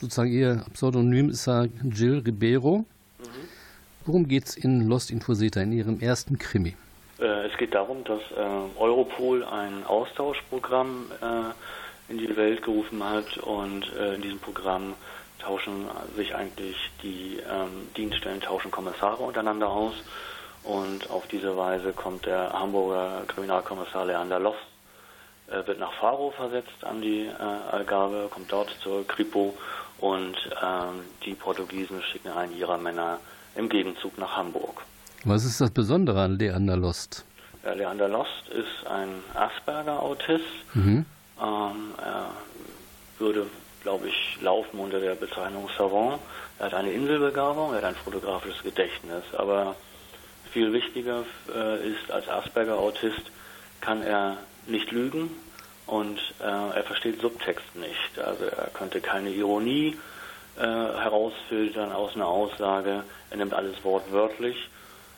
Sozusagen 0.00 0.32
ihr 0.32 0.64
Pseudonym 0.74 1.30
ist 1.30 1.46
ja 1.46 1.66
Jill 1.82 2.22
Ribeiro. 2.24 2.84
Mhm. 3.18 3.24
Worum 4.06 4.28
geht 4.28 4.46
es 4.46 4.56
in 4.56 4.88
Lost 4.88 5.10
in 5.10 5.20
Fuseta, 5.20 5.60
in 5.60 5.72
Ihrem 5.72 6.00
ersten 6.00 6.38
Krimi? 6.38 6.76
Äh, 7.18 7.46
es 7.46 7.56
geht 7.58 7.74
darum, 7.74 8.04
dass 8.04 8.20
äh, 8.20 8.78
Europol 8.78 9.44
ein 9.44 9.84
Austauschprogramm 9.84 11.06
äh, 11.20 12.12
in 12.12 12.18
die 12.18 12.36
Welt 12.36 12.62
gerufen 12.62 13.02
hat 13.02 13.38
und 13.38 13.92
äh, 13.98 14.14
in 14.14 14.22
diesem 14.22 14.38
Programm 14.38 14.94
tauschen 15.40 15.86
sich 16.16 16.34
eigentlich 16.34 16.76
die 17.02 17.38
ähm, 17.38 17.88
Dienststellen, 17.96 18.40
tauschen 18.40 18.70
Kommissare 18.70 19.22
untereinander 19.22 19.68
aus 19.68 19.94
und 20.64 21.10
auf 21.10 21.26
diese 21.28 21.56
Weise 21.56 21.92
kommt 21.92 22.26
der 22.26 22.52
Hamburger 22.52 23.22
Kriminalkommissar 23.28 24.06
Leander 24.06 24.40
Loss, 24.40 24.56
äh, 25.48 25.66
wird 25.66 25.78
nach 25.78 25.92
Faro 25.94 26.30
versetzt 26.32 26.82
an 26.82 27.00
die 27.00 27.26
äh, 27.26 27.32
Algarve, 27.70 28.28
kommt 28.30 28.50
dort 28.50 28.70
zur 28.82 29.06
Kripo 29.06 29.54
und 30.00 30.36
ähm, 30.62 31.00
die 31.24 31.34
Portugiesen 31.34 32.02
schicken 32.02 32.30
einen 32.30 32.56
ihrer 32.56 32.78
Männer 32.78 33.18
im 33.56 33.68
Gegenzug 33.68 34.16
nach 34.18 34.36
Hamburg. 34.36 34.82
Was 35.24 35.44
ist 35.44 35.60
das 35.60 35.70
Besondere 35.70 36.22
an 36.22 36.38
Leander 36.38 36.76
Lost? 36.76 37.24
Ja, 37.64 37.72
Leander 37.72 38.08
Lost 38.08 38.48
ist 38.50 38.86
ein 38.88 39.08
Asperger-Autist. 39.34 40.44
Mhm. 40.74 41.04
Ähm, 41.40 41.94
er 42.02 42.30
würde, 43.18 43.46
glaube 43.82 44.08
ich, 44.08 44.38
laufen 44.40 44.78
unter 44.78 45.00
der 45.00 45.16
Bezeichnung 45.16 45.68
Savant. 45.76 46.20
Er 46.58 46.66
hat 46.66 46.74
eine 46.74 46.92
Inselbegabung, 46.92 47.72
er 47.72 47.78
hat 47.78 47.84
ein 47.84 47.94
fotografisches 47.96 48.62
Gedächtnis. 48.62 49.24
Aber 49.36 49.74
viel 50.52 50.72
wichtiger 50.72 51.24
äh, 51.52 51.88
ist, 51.88 52.10
als 52.10 52.28
Asperger-Autist 52.28 53.22
kann 53.80 54.02
er 54.02 54.38
nicht 54.66 54.92
lügen 54.92 55.30
und 55.88 56.18
äh, 56.40 56.44
er 56.44 56.84
versteht 56.84 57.20
Subtext 57.20 57.74
nicht. 57.74 58.18
Also 58.18 58.44
er 58.44 58.68
könnte 58.74 59.00
keine 59.00 59.30
Ironie 59.30 59.96
äh, 60.56 60.60
herausfiltern 60.62 61.92
aus 61.92 62.14
einer 62.14 62.26
Aussage. 62.26 63.04
Er 63.30 63.36
nimmt 63.36 63.54
alles 63.54 63.82
wortwörtlich 63.84 64.68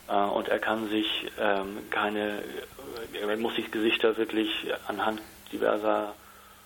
äh, 0.08 0.14
und 0.14 0.48
er 0.48 0.60
kann 0.60 0.88
sich 0.88 1.26
ähm, 1.40 1.78
keine, 1.90 2.42
er 3.20 3.36
muss 3.36 3.56
sich 3.56 3.70
Gesichter 3.72 4.16
wirklich 4.16 4.48
anhand 4.86 5.20
diverser 5.52 6.14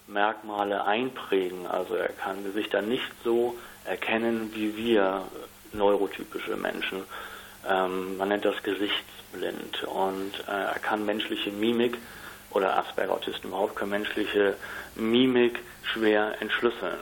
Merkmale 0.07 0.85
einprägen. 0.85 1.67
Also 1.67 1.95
er 1.95 2.09
kann 2.09 2.45
Gesichter 2.45 2.83
nicht 2.83 3.11
so 3.25 3.57
erkennen 3.87 4.51
wie 4.55 4.77
wir 4.77 5.23
neurotypische 5.73 6.57
Menschen. 6.57 7.05
Ähm, 7.67 8.19
man 8.19 8.29
nennt 8.29 8.45
das 8.45 8.63
gesichtsblind 8.63 9.85
und 9.85 10.33
äh, 10.47 10.51
er 10.51 10.79
kann 10.79 11.07
menschliche 11.07 11.51
Mimik 11.51 11.97
oder 12.55 12.79
Asperger-Autisten 12.79 13.49
überhaupt 13.49 13.77
können 13.77 13.91
menschliche 13.91 14.57
Mimik 14.95 15.61
schwer 15.83 16.41
entschlüsseln. 16.41 16.99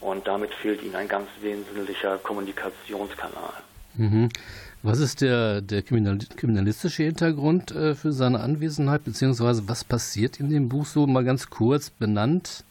Und 0.00 0.26
damit 0.26 0.52
fehlt 0.54 0.82
ihnen 0.82 0.96
ein 0.96 1.08
ganz 1.08 1.28
wesentlicher 1.40 2.18
Kommunikationskanal. 2.18 3.54
Mhm. 3.94 4.28
Was 4.82 4.98
ist 4.98 5.22
der, 5.22 5.62
der 5.62 5.82
kriminalistische 5.82 7.04
Hintergrund 7.04 7.70
äh, 7.70 7.94
für 7.94 8.12
seine 8.12 8.40
Anwesenheit, 8.40 9.04
beziehungsweise 9.04 9.66
was 9.66 9.82
passiert 9.82 10.40
in 10.40 10.50
dem 10.50 10.68
Buch 10.68 10.84
so 10.84 11.06
mal 11.06 11.24
ganz 11.24 11.48
kurz 11.48 11.88
benannt? 11.88 12.64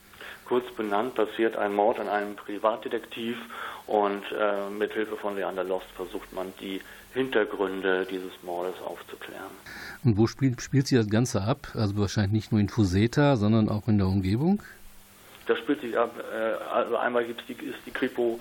Kurz 0.46 0.72
benannt 0.76 1.16
passiert 1.16 1.56
ein 1.56 1.74
Mord 1.74 2.00
an 2.00 2.10
einem 2.10 2.36
Privatdetektiv 2.36 3.38
und 3.88 4.24
äh, 4.32 4.70
mit 4.70 4.94
Hilfe 4.94 5.18
von 5.18 5.36
Leander 5.36 5.64
Lost 5.64 5.88
versucht 5.96 6.32
man 6.34 6.54
die 6.60 6.82
Hintergründe 7.14 8.06
dieses 8.10 8.32
Mordes 8.44 8.76
aufzuklären. 8.82 9.52
Und 10.04 10.18
wo 10.18 10.28
spielt, 10.28 10.62
spielt 10.62 10.88
sich 10.88 10.98
das 10.98 11.10
Ganze 11.10 11.42
ab? 11.42 11.68
Also 11.76 11.98
wahrscheinlich 11.98 12.32
nicht 12.34 12.52
nur 12.52 12.62
in 12.62 12.70
Fuseta, 12.70 13.36
sondern 13.36 13.70
auch 13.70 13.88
in 13.88 13.98
der 13.98 14.08
Umgebung? 14.08 14.62
Das 15.46 15.58
spielt 15.60 15.82
sich 15.82 15.98
ab, 15.98 16.12
äh, 16.34 16.64
also 16.74 16.98
einmal 16.98 17.26
gibt's 17.26 17.44
die, 17.48 17.54
ist 17.54 17.80
die 17.86 17.92
Kripo 17.92 18.40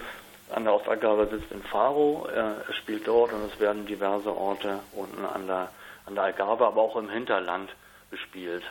an 0.54 0.64
der 0.64 0.74
Ostagave 0.74 1.28
sitzt 1.30 1.50
in 1.50 1.62
Faro, 1.62 2.28
äh, 2.28 2.70
es 2.70 2.76
spielt 2.76 3.06
dort 3.06 3.32
und 3.32 3.40
es 3.50 3.58
werden 3.58 3.86
diverse 3.86 4.34
Orte 4.34 4.80
unten 4.92 5.24
an 5.24 5.46
der, 5.46 5.70
an 6.06 6.14
der 6.14 6.24
Algarve, 6.24 6.66
aber 6.66 6.82
auch 6.82 6.96
im 6.96 7.08
Hinterland 7.08 7.70
bespielt. 8.10 8.62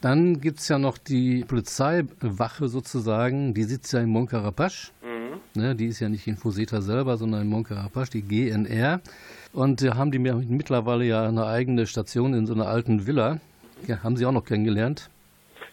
Dann 0.00 0.40
gibt 0.40 0.60
es 0.60 0.68
ja 0.68 0.78
noch 0.78 0.98
die 0.98 1.44
Polizeiwache 1.44 2.68
sozusagen, 2.68 3.54
die 3.54 3.64
sitzt 3.64 3.92
ja 3.92 4.00
in 4.00 4.08
Monkarapasch. 4.08 4.92
Mhm. 5.02 5.60
Ne, 5.60 5.74
die 5.74 5.86
ist 5.86 6.00
ja 6.00 6.08
nicht 6.08 6.26
in 6.26 6.36
Fuseta 6.36 6.80
selber, 6.80 7.16
sondern 7.16 7.42
in 7.42 7.48
Monkarapasch, 7.48 8.10
die 8.10 8.22
GNR. 8.22 9.00
Und 9.52 9.82
da 9.82 9.96
haben 9.96 10.10
die 10.12 10.18
mittlerweile 10.18 11.04
ja 11.04 11.26
eine 11.26 11.46
eigene 11.46 11.86
Station 11.86 12.34
in 12.34 12.46
so 12.46 12.54
einer 12.54 12.68
alten 12.68 13.06
Villa. 13.06 13.40
Ja, 13.86 14.02
haben 14.02 14.16
Sie 14.16 14.26
auch 14.26 14.32
noch 14.32 14.44
kennengelernt? 14.44 15.10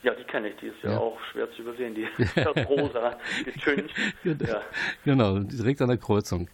Ja, 0.04 0.14
die 0.14 0.24
kenne 0.24 0.50
ich, 0.50 0.56
die 0.58 0.68
ist 0.68 0.82
ja, 0.84 0.92
ja, 0.92 0.98
auch 0.98 1.18
schwer 1.32 1.52
zu 1.52 1.62
übersehen, 1.62 1.94
die 1.94 2.04
ist 2.18 2.36
ja 2.36 2.50
rosa 2.64 3.18
getüncht. 3.44 3.94
ja. 4.24 4.62
Genau, 5.04 5.40
direkt 5.40 5.82
an 5.82 5.90
der 5.90 5.98
Kreuzung. 5.98 6.48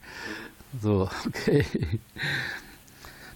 So, 0.82 1.10
okay. 1.28 1.66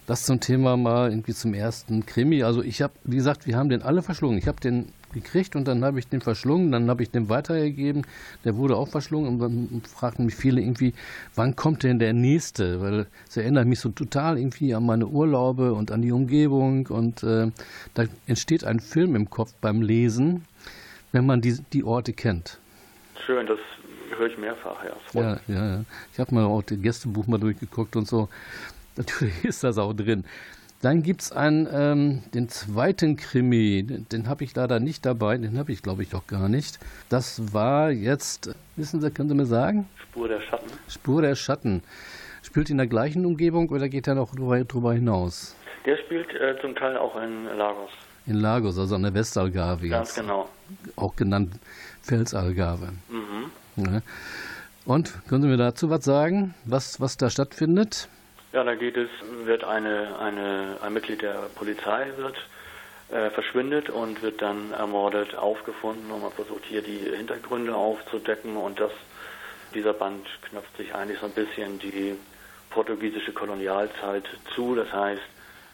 Das 0.06 0.24
zum 0.24 0.40
Thema 0.40 0.76
mal 0.76 1.10
irgendwie 1.10 1.34
zum 1.34 1.54
ersten 1.54 2.04
Krimi. 2.06 2.42
Also 2.42 2.62
ich 2.62 2.82
habe, 2.82 2.94
wie 3.04 3.16
gesagt, 3.16 3.46
wir 3.46 3.56
haben 3.56 3.68
den 3.68 3.82
alle 3.82 4.02
verschlungen. 4.02 4.38
Ich 4.38 4.48
habe 4.48 4.58
den 4.58 4.92
gekriegt 5.12 5.56
und 5.56 5.66
dann 5.66 5.84
habe 5.84 5.98
ich 5.98 6.08
den 6.08 6.20
verschlungen, 6.20 6.72
dann 6.72 6.88
habe 6.88 7.02
ich 7.02 7.10
den 7.10 7.28
weitergegeben, 7.28 8.06
der 8.44 8.56
wurde 8.56 8.76
auch 8.76 8.88
verschlungen 8.88 9.28
und 9.28 9.38
dann 9.38 9.82
fragten 9.82 10.26
mich 10.26 10.34
viele 10.34 10.60
irgendwie, 10.60 10.94
wann 11.34 11.56
kommt 11.56 11.82
denn 11.82 11.98
der 11.98 12.12
nächste? 12.12 12.80
Weil 12.80 13.06
es 13.28 13.36
erinnert 13.36 13.66
mich 13.66 13.80
so 13.80 13.88
total 13.90 14.38
irgendwie 14.38 14.74
an 14.74 14.86
meine 14.86 15.06
Urlaube 15.06 15.72
und 15.72 15.90
an 15.90 16.02
die 16.02 16.12
Umgebung 16.12 16.86
und 16.86 17.22
äh, 17.22 17.50
da 17.94 18.04
entsteht 18.26 18.64
ein 18.64 18.80
Film 18.80 19.16
im 19.16 19.30
Kopf 19.30 19.54
beim 19.60 19.82
Lesen, 19.82 20.44
wenn 21.12 21.26
man 21.26 21.40
die, 21.40 21.58
die 21.72 21.84
Orte 21.84 22.12
kennt. 22.12 22.58
Schön, 23.26 23.46
das 23.46 23.58
höre 24.16 24.26
ich 24.26 24.38
mehrfach, 24.38 24.76
ja. 24.84 25.20
Ja, 25.20 25.40
ja, 25.48 25.76
ja. 25.76 25.84
Ich 26.12 26.18
habe 26.18 26.34
mal 26.34 26.44
auch 26.44 26.62
das 26.62 26.80
Gästebuch 26.80 27.26
mal 27.26 27.38
durchgeguckt 27.38 27.96
und 27.96 28.06
so. 28.06 28.28
Natürlich 28.96 29.44
ist 29.44 29.64
das 29.64 29.78
auch 29.78 29.92
drin. 29.92 30.24
Dann 30.80 31.02
gibt 31.02 31.22
es 31.22 31.34
ähm, 31.34 32.22
den 32.34 32.48
zweiten 32.48 33.16
Krimi, 33.16 33.82
den, 33.82 34.08
den 34.08 34.28
habe 34.28 34.44
ich 34.44 34.54
leider 34.54 34.78
nicht 34.78 35.04
dabei, 35.04 35.36
den 35.36 35.58
habe 35.58 35.72
ich 35.72 35.82
glaube 35.82 36.04
ich 36.04 36.10
doch 36.10 36.26
gar 36.28 36.48
nicht. 36.48 36.78
Das 37.08 37.52
war 37.52 37.90
jetzt, 37.90 38.54
wissen 38.76 39.00
Sie, 39.00 39.10
können 39.10 39.28
Sie 39.28 39.34
mir 39.34 39.46
sagen? 39.46 39.88
Spur 39.96 40.28
der 40.28 40.40
Schatten. 40.40 40.66
Spur 40.88 41.22
der 41.22 41.34
Schatten. 41.34 41.82
Spielt 42.42 42.70
in 42.70 42.76
der 42.76 42.86
gleichen 42.86 43.26
Umgebung 43.26 43.68
oder 43.70 43.88
geht 43.88 44.06
er 44.06 44.14
noch 44.14 44.34
drüber, 44.34 44.62
drüber 44.64 44.94
hinaus? 44.94 45.56
Der 45.84 45.96
spielt 45.96 46.32
äh, 46.34 46.56
zum 46.60 46.76
Teil 46.76 46.96
auch 46.96 47.20
in 47.20 47.44
Lagos. 47.56 47.90
In 48.26 48.36
Lagos, 48.36 48.78
also 48.78 48.94
an 48.94 49.02
der 49.02 49.14
Westalgarve. 49.14 49.88
Ganz 49.88 50.10
jetzt. 50.10 50.20
genau. 50.20 50.48
Auch 50.94 51.16
genannt 51.16 51.54
Felsalgarve. 52.02 52.90
Mhm. 53.08 53.84
Ja. 53.84 54.00
Und 54.84 55.12
können 55.28 55.42
Sie 55.42 55.48
mir 55.48 55.56
dazu 55.56 55.90
was 55.90 56.04
sagen, 56.04 56.54
was, 56.64 57.00
was 57.00 57.16
da 57.16 57.30
stattfindet? 57.30 58.08
Ja, 58.52 58.64
da 58.64 58.74
geht 58.74 58.96
es, 58.96 59.10
wird 59.44 59.64
eine, 59.64 60.18
eine, 60.18 60.78
ein 60.80 60.92
Mitglied 60.92 61.22
der 61.22 61.50
Polizei 61.54 62.12
wird 62.16 62.36
äh, 63.10 63.30
verschwindet 63.30 63.90
und 63.90 64.22
wird 64.22 64.40
dann 64.40 64.72
ermordet 64.72 65.34
aufgefunden 65.34 66.10
und 66.10 66.22
man 66.22 66.32
versucht 66.32 66.64
hier 66.64 66.82
die 66.82 66.98
Hintergründe 66.98 67.74
aufzudecken 67.74 68.56
und 68.56 68.80
das, 68.80 68.92
dieser 69.74 69.92
Band 69.92 70.26
knöpft 70.48 70.76
sich 70.78 70.94
eigentlich 70.94 71.18
so 71.18 71.26
ein 71.26 71.32
bisschen 71.32 71.78
die 71.78 72.16
portugiesische 72.70 73.32
Kolonialzeit 73.32 74.24
zu. 74.54 74.74
Das 74.74 74.92
heißt, 74.92 75.22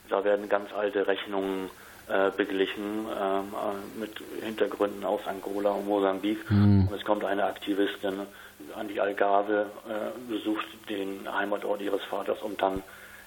da 0.09 0.25
werden 0.25 0.49
ganz 0.49 0.73
alte 0.73 1.07
Rechnungen 1.07 1.71
äh, 2.09 2.31
beglichen 2.37 3.07
ähm, 3.09 3.55
äh, 3.55 4.01
mit 4.01 4.13
Hintergründen 4.43 5.05
aus 5.05 5.21
Angola 5.27 5.71
und 5.71 5.87
Mosambik. 5.87 6.51
Mhm. 6.51 6.89
Und 6.89 6.95
es 6.95 7.05
kommt 7.05 7.25
eine 7.25 7.45
Aktivistin 7.45 8.27
an 8.75 8.89
die 8.89 9.01
Algarve, 9.01 9.67
äh, 9.89 10.33
besucht 10.33 10.67
den 10.89 11.33
Heimatort 11.33 11.81
ihres 11.81 12.03
Vaters, 12.05 12.41
um 12.43 12.57
dann 12.57 12.83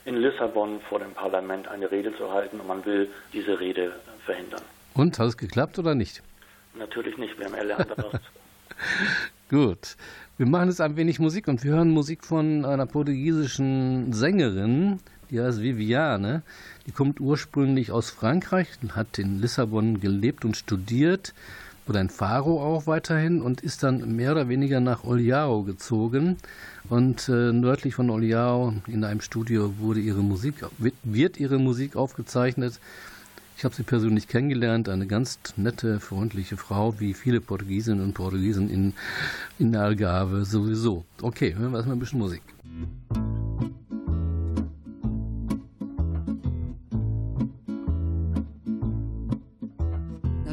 in 0.06 0.16
Lissabon 0.18 0.80
vor 0.90 1.00
dem 1.00 1.14
Parlament 1.14 1.68
eine 1.68 1.92
Rede 1.92 2.16
zu 2.18 2.32
halten 2.32 2.60
und 2.60 2.68
man 2.68 2.86
will 2.86 3.10
diese 3.34 3.60
Rede 3.60 3.94
verhindern. 4.26 4.62
Und 4.94 5.20
hat 5.20 5.28
es 5.28 5.38
geklappt 5.38 5.78
oder 5.80 5.96
nicht? 5.96 6.24
Natürlich 6.76 7.18
nicht, 7.18 7.38
wir 7.38 7.48
haben 7.48 7.56
erlernt 7.56 7.90
daraus. 7.96 8.14
Gut. 9.50 9.96
Wir 10.38 10.46
machen 10.46 10.70
jetzt 10.70 10.82
ein 10.82 10.96
wenig 10.96 11.20
Musik 11.20 11.48
und 11.48 11.64
wir 11.64 11.72
hören 11.72 11.90
Musik 11.90 12.24
von 12.24 12.64
einer 12.64 12.86
portugiesischen 12.86 14.14
Sängerin, 14.14 15.00
die 15.32 15.42
heißt 15.42 15.62
Viviane. 15.62 16.44
Die 16.86 16.92
kommt 16.92 17.20
ursprünglich 17.20 17.92
aus 17.92 18.12
Frankreich 18.12 18.68
und 18.82 18.96
hat 18.96 19.18
in 19.18 19.42
Lissabon 19.42 20.00
gelebt 20.00 20.46
und 20.46 20.56
studiert 20.56 21.34
oder 21.88 22.02
in 22.02 22.10
Faro 22.10 22.62
auch 22.62 22.88
weiterhin 22.88 23.42
und 23.42 23.62
ist 23.62 23.84
dann 23.84 24.16
mehr 24.16 24.32
oder 24.32 24.50
weniger 24.50 24.80
nach 24.80 25.04
Oliao 25.04 25.64
gezogen. 25.64 26.38
Und 26.90 27.30
äh, 27.30 27.52
nördlich 27.52 27.96
von 27.96 28.10
Oliao 28.10 28.74
in 28.88 29.04
einem 29.04 29.22
Studio 29.22 29.74
wurde 29.80 30.00
ihre 30.00 30.22
Musik, 30.22 30.56
wird 31.04 31.40
ihre 31.40 31.58
Musik 31.58 31.96
aufgezeichnet. 31.96 32.80
Ich 33.58 33.66
habe 33.66 33.74
sie 33.74 33.84
persönlich 33.84 34.28
kennengelernt, 34.28 34.88
eine 34.88 35.08
ganz 35.08 35.40
nette, 35.56 36.00
freundliche 36.00 36.58
Frau, 36.58 37.00
wie 37.00 37.14
viele 37.14 37.42
Portugiesinnen 37.42 38.04
und 38.04 38.14
Portugiesen 38.14 38.70
in, 38.70 38.94
in 39.58 39.76
Algarve 39.76 40.46
sowieso. 40.46 41.06
Okay, 41.22 41.56
hören 41.56 41.72
wir 41.72 41.78
erstmal 41.78 41.96
ein 41.96 42.00
bisschen 42.00 42.20
Musik. 42.20 42.44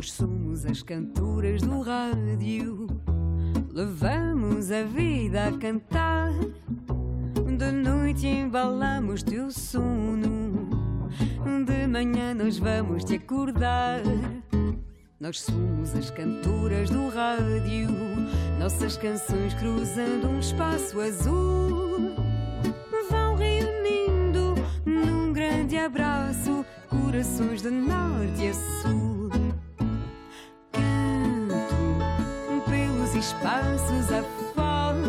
Nós 0.04 0.33
as 0.74 0.82
cantoras 0.82 1.62
do 1.62 1.82
rádio, 1.82 2.88
levamos 3.72 4.72
a 4.72 4.82
vida 4.82 5.46
a 5.46 5.52
cantar. 5.52 6.32
De 7.56 7.70
noite 7.70 8.26
embalamos 8.26 9.22
teu 9.22 9.52
sono, 9.52 10.68
de 11.64 11.86
manhã 11.86 12.34
nós 12.34 12.58
vamos 12.58 13.04
te 13.04 13.14
acordar. 13.14 14.00
Nós 15.20 15.42
somos 15.42 15.94
as 15.94 16.10
cantoras 16.10 16.90
do 16.90 17.08
rádio, 17.08 17.90
nossas 18.58 18.96
canções 18.96 19.54
cruzando 19.54 20.26
um 20.26 20.40
espaço 20.40 21.00
azul. 21.00 22.16
Vão 23.08 23.36
reunindo 23.36 24.56
num 24.84 25.32
grande 25.32 25.76
abraço 25.76 26.66
corações 26.88 27.62
de 27.62 27.70
norte 27.70 28.48
a 28.48 28.54
sul. 28.82 29.13
Espaços 33.16 34.10
afora, 34.12 35.08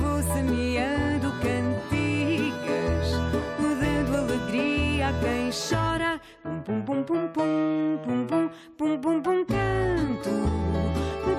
vou 0.00 0.22
semeando 0.34 1.32
cantigas, 1.40 3.10
dando 3.58 4.16
alegria 4.16 5.08
a 5.08 5.12
quem 5.20 5.50
chora. 5.50 6.20
Pum 6.64 6.82
pum 6.82 7.02
pum 7.02 7.28
pum 7.28 7.98
pum 8.04 8.26
pum 8.26 8.50
pum 8.76 8.98
pum 9.00 9.22
pum 9.22 9.44
canto, 9.44 10.30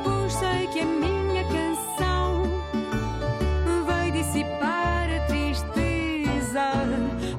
pois 0.04 0.34
sei 0.34 0.68
que 0.68 0.80
a 0.80 0.86
minha 0.86 1.44
canção 1.44 2.44
vai 3.86 4.10
dissipar 4.12 5.10
a 5.10 5.20
tristeza 5.28 6.72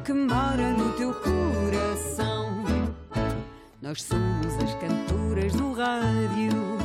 que 0.04 0.12
mora 0.12 0.72
no 0.72 0.92
teu 0.92 1.12
coração. 1.14 2.64
Nós 3.82 4.02
somos 4.02 4.54
as 4.62 4.74
cantoras 4.74 5.52
do 5.54 5.72
rádio, 5.72 6.77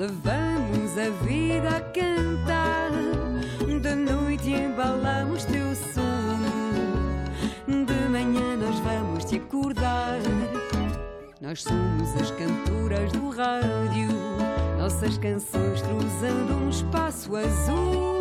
levamos 0.00 0.96
a 0.96 1.10
vida 1.22 1.68
a 1.76 1.80
cantar. 1.92 2.90
De 3.82 3.94
noite 3.94 4.50
embalamos 4.50 5.44
teu 5.44 5.74
sono, 5.74 7.26
de 7.66 8.08
manhã 8.08 8.56
nós 8.56 8.78
vamos 8.80 9.26
te 9.26 9.36
acordar. 9.36 10.18
Nós 11.40 11.62
somos 11.62 12.14
as 12.18 12.30
cantoras 12.30 13.12
do 13.12 13.28
rádio, 13.28 14.08
nossas 14.78 15.18
canções 15.18 15.82
cruzando 15.82 16.54
um 16.64 16.70
espaço 16.70 17.36
azul. 17.36 18.20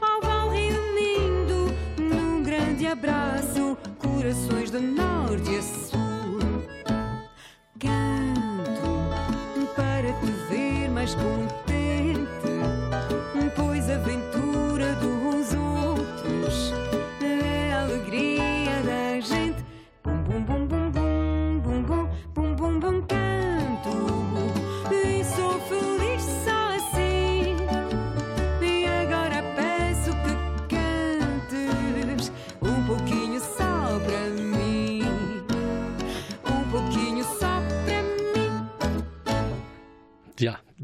Oh, 0.00 0.26
vão 0.26 0.48
reunindo 0.48 1.70
num 1.98 2.42
grande 2.42 2.86
abraço 2.86 3.76
corações 3.98 4.70
do 4.70 4.80
norte 4.80 5.54
a 5.54 5.62
sul. 5.62 5.87
Contente, 11.14 12.28
pois 13.56 13.88
a 13.90 13.94
aventura 13.94 14.27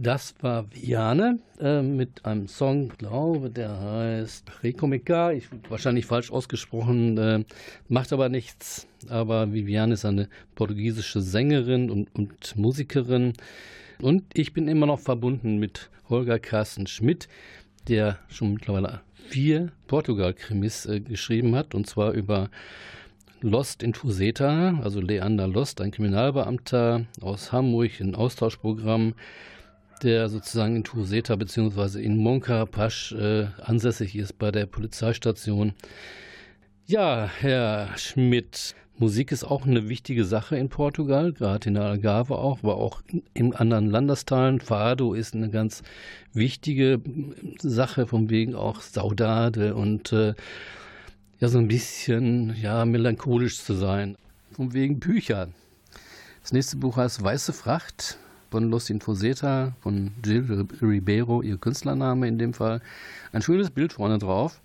das 0.05 0.35
war 0.41 0.67
Viane 0.73 1.39
äh, 1.59 1.81
mit 1.83 2.25
einem 2.27 2.47
Song, 2.47 2.91
glaube 2.99 3.51
der 3.51 3.81
heißt 3.81 4.63
Rekomika. 4.63 5.33
Ich 5.33 5.49
wahrscheinlich 5.69 6.05
falsch 6.05 6.31
ausgesprochen, 6.31 7.19
äh, 7.19 7.45
macht 7.89 8.13
aber 8.13 8.29
nichts. 8.29 8.87
Aber 9.09 9.53
Viviane 9.53 9.95
ist 9.95 10.05
eine 10.05 10.29
portugiesische 10.55 11.21
Sängerin 11.21 11.91
und, 11.91 12.15
und 12.15 12.57
Musikerin. 12.57 13.33
Und 14.01 14.25
ich 14.35 14.53
bin 14.53 14.69
immer 14.69 14.87
noch 14.87 15.01
verbunden 15.01 15.59
mit 15.59 15.91
Holger 16.09 16.39
Carsten 16.39 16.87
Schmidt, 16.87 17.29
der 17.89 18.19
schon 18.29 18.55
mittlerweile 18.55 19.01
vier 19.15 19.73
Portugal-Krimis 19.87 20.87
äh, 20.87 21.01
geschrieben 21.01 21.57
hat, 21.57 21.75
und 21.75 21.87
zwar 21.87 22.13
über 22.13 22.51
Lost 23.41 23.83
in 23.83 23.95
Fuseta, 23.95 24.81
also 24.83 25.01
Leander 25.01 25.49
Lost, 25.49 25.81
ein 25.81 25.91
Kriminalbeamter 25.91 27.07
aus 27.21 27.53
Hamburg, 27.53 28.01
ein 28.01 28.15
Austauschprogramm, 28.15 29.15
der 30.03 30.29
sozusagen 30.29 30.77
in 30.77 30.85
Fuseta 30.85 31.37
bzw. 31.37 32.03
in 32.03 32.17
Monkarpasch 32.17 33.13
äh, 33.13 33.47
ansässig 33.63 34.17
ist 34.17 34.39
bei 34.39 34.51
der 34.51 34.67
Polizeistation. 34.67 35.73
Ja, 36.87 37.31
Herr 37.41 37.97
Schmidt, 37.97 38.75
Musik 38.97 39.33
ist 39.33 39.45
auch 39.45 39.67
eine 39.67 39.89
wichtige 39.89 40.25
Sache 40.25 40.57
in 40.57 40.69
Portugal, 40.69 41.33
gerade 41.33 41.69
in 41.69 41.75
der 41.75 41.85
Algarve 41.85 42.39
auch, 42.39 42.59
aber 42.63 42.77
auch 42.77 43.03
in 43.33 43.55
anderen 43.55 43.91
Landesteilen. 43.91 44.61
Fado 44.61 45.15
ist 45.15 45.35
eine 45.35 45.51
ganz 45.51 45.83
wichtige 46.33 47.01
Sache, 47.61 48.07
von 48.07 48.31
wegen 48.31 48.55
auch 48.55 48.81
Saudade 48.81 49.75
und 49.75 50.13
äh, 50.13 50.35
ja, 51.41 51.49
so 51.49 51.59
ein 51.59 51.69
bisschen 51.69 52.55
ja, 52.61 52.85
melancholisch 52.85 53.59
zu 53.59 53.75
sein. 53.75 54.17
Von 54.53 54.73
wegen 54.75 55.01
Büchern. 55.01 55.55
Das 56.43 56.53
nächste 56.53 56.77
Buch 56.77 56.97
heißt 56.97 57.23
Weiße 57.23 57.53
Fracht 57.53 58.19
von 58.55 58.71
Los 58.71 58.89
Infoseta, 58.89 59.73
von 59.81 60.13
Jill 60.25 60.69
Ribeiro, 60.81 61.43
ihr 61.43 61.57
Künstlername 61.57 62.29
in 62.29 62.39
dem 62.39 62.55
Fall. 62.55 62.81
Ein 63.33 63.43
schönes 63.43 63.69
Bild 63.69 63.95
vorne 63.95 64.19
drauf 64.19 64.61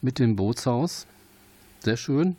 mit 0.00 0.18
dem 0.18 0.36
Bootshaus. 0.36 1.06
Sehr 1.80 1.98
schön. 1.98 2.36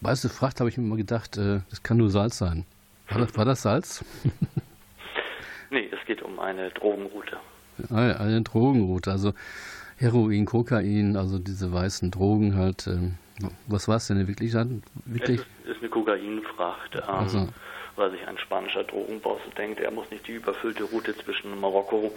Weiße 0.00 0.28
Fracht 0.28 0.60
habe 0.60 0.70
ich 0.70 0.78
mir 0.78 0.84
immer 0.84 0.96
gedacht, 0.96 1.36
äh, 1.38 1.62
das 1.70 1.82
kann 1.82 1.96
nur 1.96 2.08
Salz 2.10 2.38
sein. 2.38 2.64
War 3.08 3.18
das, 3.18 3.36
war 3.36 3.44
das 3.44 3.62
Salz? 3.62 4.04
Nee, 5.70 5.90
es 5.92 6.06
geht 6.06 6.22
um 6.22 6.38
eine 6.38 6.70
Drogenroute. 6.70 7.36
Eine 7.90 8.40
Drogenroute, 8.40 9.10
also 9.10 9.34
Heroin, 9.98 10.46
Kokain, 10.46 11.14
also 11.14 11.38
diese 11.38 11.70
weißen 11.70 12.10
Drogen 12.10 12.56
halt. 12.56 12.86
Ähm, 12.86 13.16
was 13.66 13.86
war 13.86 13.96
es 13.96 14.06
denn 14.06 14.26
wirklich? 14.26 14.54
wirklich? 14.54 15.40
Es 15.40 15.68
ist, 15.68 15.72
ist 15.72 15.78
eine 15.80 15.90
Kokainfracht, 15.90 16.94
ähm, 16.94 17.02
Also. 17.06 17.48
Weil 17.98 18.10
sich 18.10 18.26
ein 18.26 18.38
spanischer 18.38 18.84
Drogenboss 18.84 19.40
denkt, 19.56 19.80
er 19.80 19.90
muss 19.90 20.10
nicht 20.10 20.26
die 20.26 20.32
überfüllte 20.32 20.84
Route 20.84 21.16
zwischen 21.16 21.58
Marokko 21.60 22.12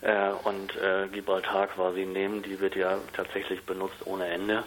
äh, 0.00 0.30
und 0.44 0.76
äh, 0.76 1.08
Gibraltar 1.12 1.68
quasi 1.68 2.04
nehmen, 2.04 2.42
die 2.42 2.60
wird 2.60 2.74
ja 2.76 2.98
tatsächlich 3.14 3.64
benutzt 3.64 4.06
ohne 4.06 4.26
Ende, 4.26 4.64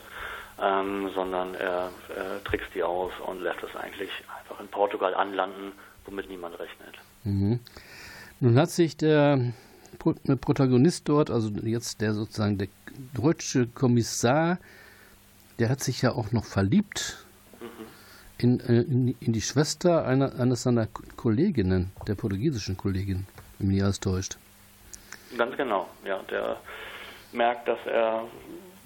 ähm, 0.62 1.10
sondern 1.14 1.56
er 1.56 1.92
äh, 2.10 2.44
trickst 2.46 2.74
die 2.76 2.84
aus 2.84 3.12
und 3.26 3.42
lässt 3.42 3.64
es 3.64 3.76
eigentlich 3.76 4.12
einfach 4.40 4.60
in 4.60 4.68
Portugal 4.68 5.14
anlanden, 5.14 5.74
womit 6.06 6.30
niemand 6.30 6.60
rechnet. 6.60 6.96
Mhm. 7.24 7.60
Nun 8.40 8.58
hat 8.58 8.70
sich 8.70 8.96
der 8.96 9.54
der 10.28 10.36
Protagonist 10.36 11.10
dort, 11.10 11.30
also 11.30 11.50
jetzt 11.64 12.00
der 12.02 12.14
sozusagen 12.14 12.58
der 12.58 12.68
deutsche 13.14 13.68
Kommissar, 13.68 14.60
der 15.58 15.70
hat 15.70 15.82
sich 15.82 16.02
ja 16.02 16.12
auch 16.14 16.32
noch 16.32 16.46
verliebt 16.46 17.26
in, 18.40 18.60
äh, 18.62 18.82
in, 18.82 19.16
in 19.20 19.34
die 19.34 19.42
Schwester 19.42 20.06
einer, 20.06 20.40
eines 20.40 20.64
seiner 20.64 20.88
Kolleginnen, 21.16 21.92
der 22.08 22.16
portugiesischen 22.16 22.78
Kollegin, 22.78 23.28
wenn 23.58 23.68
mich 23.68 23.76
nicht 23.76 23.84
alles 23.84 24.00
täuscht. 24.00 24.38
Ganz 25.38 25.56
genau, 25.58 25.88
ja. 26.06 26.20
Der 26.30 26.58
merkt, 27.32 27.68
dass 27.68 27.80
er 27.86 28.24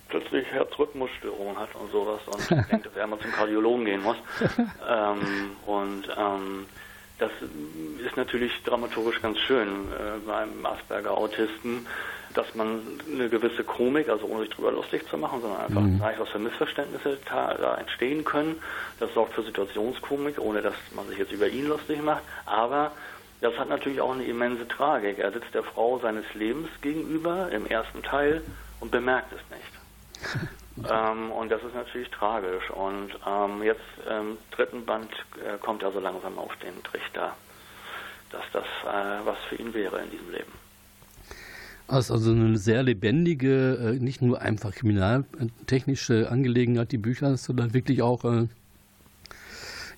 plötzlich 0.09 0.45
Herzrhythmusstörungen 0.51 1.57
hat 1.57 1.73
und 1.75 1.91
sowas 1.91 2.21
und 2.27 2.49
denkt, 2.71 2.85
dass 2.85 2.95
er 2.95 3.07
mal 3.07 3.19
zum 3.19 3.31
Kardiologen 3.31 3.85
gehen 3.85 4.01
muss. 4.01 4.17
ähm, 4.89 5.55
und 5.65 6.03
ähm, 6.17 6.65
das 7.23 8.05
ist 8.05 8.17
natürlich 8.17 8.51
dramaturgisch 8.63 9.21
ganz 9.21 9.39
schön 9.39 9.67
äh, 9.67 10.19
beim 10.25 10.65
Asperger-Autisten, 10.65 11.87
dass 12.33 12.53
man 12.55 12.81
eine 13.09 13.29
gewisse 13.29 13.63
Komik, 13.63 14.09
also 14.09 14.25
ohne 14.25 14.41
sich 14.41 14.49
drüber 14.49 14.71
lustig 14.71 15.07
zu 15.07 15.17
machen, 15.17 15.41
sondern 15.41 15.61
einfach 15.61 15.81
Mhm. 15.81 15.99
zeigt, 15.99 16.19
was 16.19 16.29
für 16.29 16.39
Missverständnisse 16.39 17.17
da, 17.29 17.53
da 17.53 17.75
entstehen 17.75 18.25
können. 18.25 18.59
Das 18.99 19.13
sorgt 19.13 19.33
für 19.33 19.43
Situationskomik, 19.43 20.39
ohne 20.39 20.61
dass 20.61 20.73
man 20.95 21.07
sich 21.07 21.17
jetzt 21.17 21.31
über 21.31 21.47
ihn 21.47 21.67
lustig 21.67 22.01
macht. 22.01 22.23
Aber 22.45 22.91
das 23.41 23.57
hat 23.57 23.69
natürlich 23.69 24.01
auch 24.01 24.13
eine 24.13 24.23
immense 24.25 24.67
Tragik. 24.67 25.19
Er 25.19 25.31
sitzt 25.31 25.53
der 25.53 25.63
Frau 25.63 25.99
seines 25.99 26.25
Lebens 26.33 26.69
gegenüber 26.81 27.49
im 27.51 27.65
ersten 27.67 28.01
Teil 28.03 28.41
und 28.79 28.91
bemerkt 28.91 29.31
es 29.31 29.41
nicht. 29.55 30.49
ähm, 30.77 31.31
und 31.31 31.49
das 31.49 31.61
ist 31.63 31.75
natürlich 31.75 32.09
tragisch. 32.09 32.69
Und 32.71 33.11
ähm, 33.27 33.63
jetzt 33.63 33.81
im 34.09 34.37
dritten 34.51 34.85
Band 34.85 35.09
äh, 35.37 35.57
kommt 35.59 35.83
er 35.83 35.91
so 35.91 35.99
langsam 35.99 36.37
auf 36.37 36.55
den 36.57 36.81
Trichter, 36.83 37.35
dass 38.31 38.43
das 38.51 38.63
äh, 38.63 39.25
was 39.25 39.37
für 39.49 39.55
ihn 39.55 39.73
wäre 39.73 40.01
in 40.01 40.11
diesem 40.11 40.31
Leben. 40.31 40.51
Also 41.87 42.15
eine 42.31 42.57
sehr 42.57 42.81
lebendige, 42.81 43.75
äh, 43.75 43.99
nicht 43.99 44.21
nur 44.21 44.41
einfach 44.41 44.73
kriminaltechnische 44.73 46.31
Angelegenheit, 46.31 46.91
die 46.91 46.97
Bücher, 46.97 47.37
sondern 47.37 47.73
wirklich 47.73 48.01
auch 48.01 48.23
äh, 48.23 48.47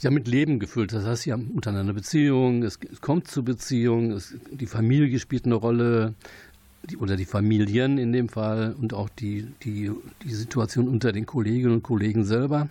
ja 0.02 0.12
mit 0.12 0.28
Leben 0.28 0.60
gefüllt. 0.60 0.94
Das 0.94 1.06
heißt, 1.06 1.24
sie 1.24 1.32
haben 1.32 1.52
untereinander 1.54 1.94
Beziehungen, 1.94 2.64
es, 2.64 2.80
es 2.92 3.02
kommt 3.02 3.28
zu 3.28 3.44
Beziehungen, 3.44 4.12
es, 4.12 4.36
die 4.52 4.68
Familie 4.68 5.20
spielt 5.20 5.46
eine 5.46 5.56
Rolle, 5.56 6.16
die, 6.86 6.98
oder 6.98 7.16
die 7.16 7.26
Familien 7.26 7.98
in 7.98 8.12
dem 8.14 8.30
Fall 8.30 8.76
und 8.80 8.94
auch 8.94 9.10
die, 9.10 9.48
die, 9.64 9.92
die 10.24 10.34
Situation 10.34 10.88
unter 10.88 11.12
den 11.12 11.26
Kolleginnen 11.26 11.74
und 11.74 11.84
Kollegen 11.84 12.24
selber. 12.24 12.70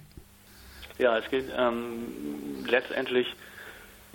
Ja, 0.98 1.18
es 1.18 1.29
geht 1.31 1.46
ähm, 1.57 2.64
letztendlich 2.66 3.27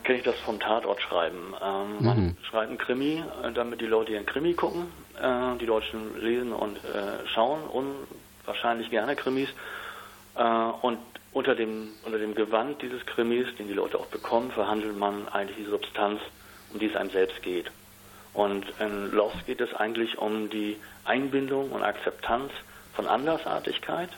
kenne 0.03 0.19
ich 0.19 0.23
das 0.23 0.35
vom 0.45 0.59
Tatort 0.59 1.01
schreiben. 1.01 1.53
Ähm, 1.61 2.05
man 2.05 2.25
Mhm. 2.25 2.37
schreibt 2.49 2.69
einen 2.69 2.77
Krimi, 2.77 3.23
äh, 3.43 3.51
damit 3.51 3.81
die 3.81 3.85
Leute 3.85 4.13
ihren 4.13 4.25
Krimi 4.25 4.53
gucken. 4.53 4.85
Äh, 5.21 5.57
die 5.59 5.65
Deutschen 5.65 6.19
lesen 6.21 6.53
und 6.53 6.77
äh, 6.77 7.27
schauen 7.33 7.59
unwahrscheinlich 7.63 8.89
gerne 8.89 9.15
Krimis. 9.15 9.49
Äh, 10.35 10.43
und 10.81 10.99
unter 11.33 11.53
dem, 11.53 11.89
unter 12.05 12.17
dem 12.17 12.33
Gewand 12.33 12.81
dieses 12.81 13.05
Krimis, 13.05 13.47
den 13.57 13.67
die 13.67 13.73
Leute 13.73 13.99
auch 13.99 14.07
bekommen, 14.07 14.51
verhandelt 14.51 14.97
man 14.97 15.27
eigentlich 15.27 15.57
die 15.57 15.69
Substanz, 15.69 16.21
um 16.73 16.79
die 16.79 16.87
es 16.87 16.95
einem 16.95 17.09
selbst 17.11 17.41
geht. 17.43 17.69
Und 18.33 18.65
in 18.79 19.11
Lost 19.11 19.45
geht 19.45 19.61
es 19.61 19.73
eigentlich 19.73 20.17
um 20.17 20.49
die 20.49 20.77
Einbindung 21.05 21.71
und 21.71 21.83
Akzeptanz 21.83 22.51
von 22.93 23.07
Andersartigkeit 23.07 24.09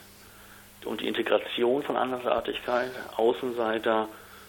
und 0.86 1.02
die 1.02 1.08
Integration 1.08 1.84
von 1.84 1.96
Andersartigkeit, 1.96 2.92
Außenseiter 3.16 4.08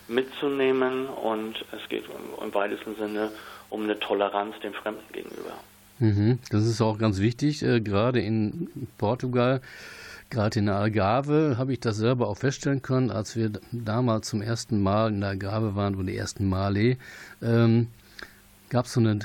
mitzunehmen 0.09 1.07
und 1.07 1.64
es 1.72 1.88
geht 1.88 2.05
im, 2.42 2.55
weitesten 2.55 2.96
Sinne 2.96 3.31
um 3.70 3.85
eine 3.85 3.98
Toleranz 3.98 4.55
dem 4.62 4.75
Fremden 4.75 5.12
gegenüber. 5.12 5.55
Mhm. 5.98 6.38
Das 6.51 6.66
ist 6.66 6.81
auch 6.81 6.98
ganz 6.98 7.20
wichtig, 7.20 7.62
äh, 7.62 7.81
gerade 7.81 8.20
in 8.20 8.88
Portugal. 8.98 9.61
Gerade 10.31 10.61
in 10.61 10.66
der 10.66 10.77
Algarve 10.77 11.57
habe 11.59 11.75
ich 11.75 11.81
das 11.81 11.98
selber 11.98 12.27
auch 12.27 12.38
feststellen 12.38 12.81
können, 12.81 13.11
als 13.11 13.37
wir 13.37 13.53
damals 13.70 14.29
zum 14.29 14.40
ersten 14.40 14.83
Mal 14.83 15.11
in 15.11 15.20
der 15.20 15.31
Algarve 15.31 15.77
waren, 15.77 15.98
wo 15.98 16.03
die 16.03 16.16
ersten 16.16 16.48
Male, 16.48 16.96
ähm, 17.42 17.88
gab 18.72 18.87
es 18.87 18.94
so 18.94 19.00
eine, 19.00 19.18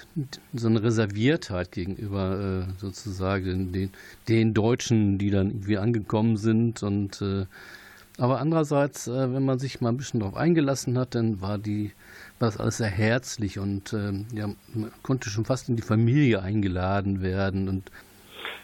so 0.53 0.67
eine 0.67 0.83
Reserviertheit 0.83 1.71
gegenüber 1.71 2.65
äh, 2.67 2.79
sozusagen 2.79 3.71
den, 3.71 3.93
den 4.27 4.53
Deutschen, 4.53 5.17
die 5.17 5.31
dann 5.31 5.47
irgendwie 5.47 5.77
angekommen 5.77 6.35
sind. 6.35 6.83
Und 6.83 7.21
äh, 7.21 7.45
aber 8.17 8.41
andererseits, 8.41 9.07
äh, 9.07 9.33
wenn 9.33 9.45
man 9.45 9.57
sich 9.57 9.79
mal 9.79 9.89
ein 9.89 9.97
bisschen 9.97 10.19
darauf 10.19 10.35
eingelassen 10.35 10.99
hat, 10.99 11.15
dann 11.15 11.39
war 11.39 11.57
die 11.57 11.93
war 12.39 12.49
das 12.49 12.59
alles 12.59 12.77
sehr 12.77 12.89
herzlich 12.89 13.57
und 13.57 13.93
ähm, 13.93 14.27
ja, 14.33 14.47
man 14.73 14.91
konnte 15.01 15.29
schon 15.29 15.45
fast 15.45 15.69
in 15.69 15.77
die 15.77 15.81
Familie 15.81 16.41
eingeladen 16.41 17.23
werden 17.23 17.69
und 17.69 17.89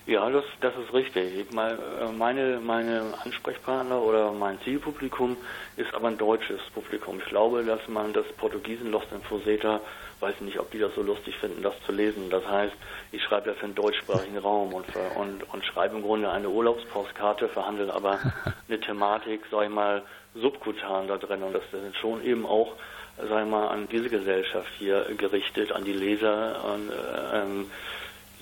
Ja, 0.06 0.30
das, 0.30 0.44
das 0.60 0.74
ist 0.76 0.94
richtig. 0.94 1.48
Äh, 1.48 2.12
meine, 2.18 2.60
meine 2.60 3.04
Ansprechpartner 3.24 4.02
oder 4.02 4.34
mein 4.34 4.60
Zielpublikum 4.66 5.38
ist 5.78 5.94
aber 5.94 6.10
ein 6.10 6.18
deutsches 6.18 6.60
Publikum. 6.74 7.20
Ich 7.20 7.30
glaube, 7.30 7.64
dass 7.64 7.88
man 7.88 8.12
das 8.12 8.26
Portugiesen 8.38 8.92
Lost 8.92 9.08
in 9.14 9.22
Fuseta, 9.22 9.80
weiß 10.24 10.40
nicht, 10.42 10.60
ob 10.60 10.72
die 10.72 10.80
das 10.80 10.96
so 10.96 11.02
lustig 11.02 11.36
finden, 11.38 11.62
das 11.62 11.74
zu 11.86 11.92
lesen. 11.92 12.30
Das 12.30 12.48
heißt, 12.48 12.74
ich 13.12 13.22
schreibe 13.22 13.50
das 13.50 13.58
für 13.58 13.68
den 13.68 13.76
deutschsprachigen 13.76 14.38
Raum 14.50 14.74
und, 14.74 14.86
für, 14.88 15.20
und, 15.20 15.44
und 15.54 15.66
schreibe 15.66 15.98
im 15.98 16.02
Grunde 16.02 16.32
eine 16.32 16.50
Urlaubspostkarte, 16.50 17.50
verhandle 17.50 17.94
aber 17.94 18.20
eine 18.68 18.80
Thematik, 18.80 19.42
sag 19.52 19.64
ich 19.64 19.70
mal, 19.70 20.02
subkutan 20.34 21.08
da 21.08 21.18
drin. 21.18 21.44
Und 21.44 21.54
das 21.54 21.64
ist 21.72 21.98
schon 21.98 22.24
eben 22.24 22.46
auch, 22.46 22.74
sag 23.18 23.44
ich 23.44 23.52
mal, 23.52 23.68
an 23.68 23.88
diese 23.92 24.10
Gesellschaft 24.10 24.72
hier 24.80 25.06
gerichtet, 25.18 25.74
an 25.74 25.84
die 25.84 25.94
Leser 25.94 26.64
und 26.74 26.90
äh, 26.90 27.42
ähm, 27.42 27.72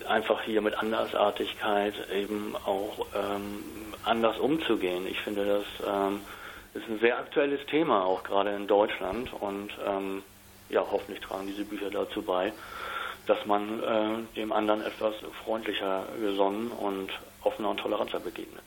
einfach 0.07 0.41
hier 0.43 0.61
mit 0.61 0.75
Andersartigkeit 0.75 1.93
eben 2.13 2.55
auch 2.65 3.07
ähm, 3.15 3.63
anders 4.05 4.37
umzugehen. 4.37 5.07
Ich 5.07 5.19
finde, 5.21 5.45
das 5.45 5.87
ähm, 5.87 6.21
ist 6.73 6.87
ein 6.87 6.99
sehr 6.99 7.17
aktuelles 7.17 7.65
Thema, 7.65 8.05
auch 8.05 8.23
gerade 8.23 8.51
in 8.51 8.67
Deutschland. 8.67 9.33
Und 9.33 9.71
ähm, 9.85 10.23
ja, 10.71 10.85
hoffentlich 10.89 11.21
tragen 11.21 11.47
diese 11.47 11.65
Bücher 11.65 11.89
dazu 11.89 12.21
bei, 12.21 12.53
dass 13.27 13.45
man 13.45 13.83
äh, 13.83 14.35
dem 14.35 14.51
anderen 14.51 14.81
etwas 14.81 15.15
freundlicher 15.43 16.05
gesonnen 16.19 16.71
und 16.71 17.09
offener 17.43 17.69
und 17.69 17.79
toleranter 17.79 18.19
begegnet. 18.19 18.63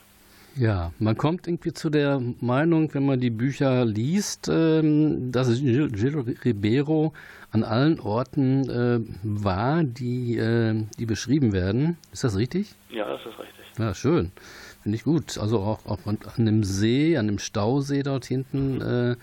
Ja, 0.57 0.93
man 1.01 1.17
kommt 1.17 1.49
irgendwie 1.49 1.73
zu 1.73 1.91
der 1.91 2.23
Meinung, 2.41 2.95
wenn 2.95 3.05
man 3.05 3.19
die 3.19 3.31
Bücher 3.31 3.85
liest, 3.85 4.49
ähm, 4.49 5.33
dass 5.33 5.49
Gil, 5.59 5.91
Ribeiro 6.45 7.13
an 7.51 7.65
allen 7.65 7.99
Orten 7.99 8.71
äh, 8.71 9.01
war, 9.25 9.83
die, 9.83 10.37
äh, 10.37 10.85
die 10.97 11.07
beschrieben 11.07 11.53
werden. 11.53 11.99
Ist 12.13 12.23
das 12.23 12.37
richtig? 12.37 12.77
Ja, 12.91 13.09
das 13.09 13.21
ist 13.23 13.39
richtig. 13.39 13.65
Ja, 13.79 13.95
schön. 13.95 14.31
Finde 14.85 14.97
ich 14.97 15.05
gut. 15.05 15.39
Also 15.39 15.61
auch, 15.61 15.87
auch 15.87 15.99
an 16.07 16.45
dem 16.45 16.63
See, 16.63 17.17
an 17.17 17.27
dem 17.27 17.39
Stausee 17.39 18.03
dort 18.03 18.27
hinten. 18.27 18.83
Äh, 18.83 19.17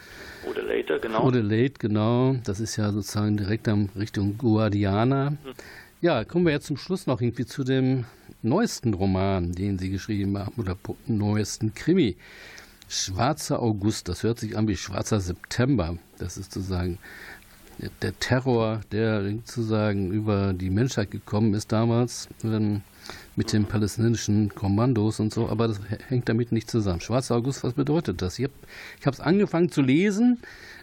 Oder 0.49 0.63
later, 0.63 0.97
genau. 0.97 1.23
Oder 1.23 1.43
Late, 1.43 1.75
genau. 1.77 2.35
Das 2.43 2.59
ist 2.59 2.77
ja 2.77 2.91
sozusagen 2.91 3.37
direkt 3.37 3.67
am 3.67 3.89
Richtung 3.95 4.39
Guadiana. 4.39 5.37
Ja, 6.01 6.23
kommen 6.23 6.45
wir 6.47 6.51
jetzt 6.51 6.65
zum 6.65 6.77
Schluss 6.77 7.05
noch 7.05 7.21
irgendwie 7.21 7.45
zu 7.45 7.63
dem 7.63 8.05
neuesten 8.41 8.95
Roman, 8.95 9.51
den 9.51 9.77
Sie 9.77 9.91
geschrieben 9.91 10.35
haben, 10.35 10.59
oder 10.59 10.75
neuesten 11.05 11.75
Krimi. 11.75 12.17
Schwarzer 12.89 13.61
August, 13.61 14.09
das 14.09 14.23
hört 14.23 14.39
sich 14.39 14.57
an 14.57 14.67
wie 14.67 14.75
Schwarzer 14.75 15.21
September. 15.21 15.95
Das 16.17 16.37
ist 16.37 16.53
sozusagen 16.53 16.97
der- 18.01 18.19
Terror, 18.19 18.81
der 18.91 19.23
sozusagen 19.23 20.11
über 20.11 20.53
die 20.53 20.69
Menschheit 20.69 21.11
gekommen 21.11 21.53
ist 21.53 21.71
damals 21.71 22.29
ähm, 22.43 22.81
mit 23.35 23.53
den 23.53 23.65
palästinensischen 23.65 24.53
Kommandos 24.53 25.19
und 25.19 25.33
so, 25.33 25.49
aber 25.49 25.67
das 25.67 25.79
hängt 26.07 26.29
damit 26.29 26.51
nicht 26.51 26.69
zusammen. 26.69 27.01
Schwarzer 27.01 27.35
August, 27.35 27.63
was 27.63 27.73
bedeutet 27.73 28.21
das? 28.21 28.37
Ich 28.39 28.45
habe 28.45 29.13
es 29.15 29.19
angefangen 29.19 29.71
zu 29.71 29.81
lesen 29.81 30.39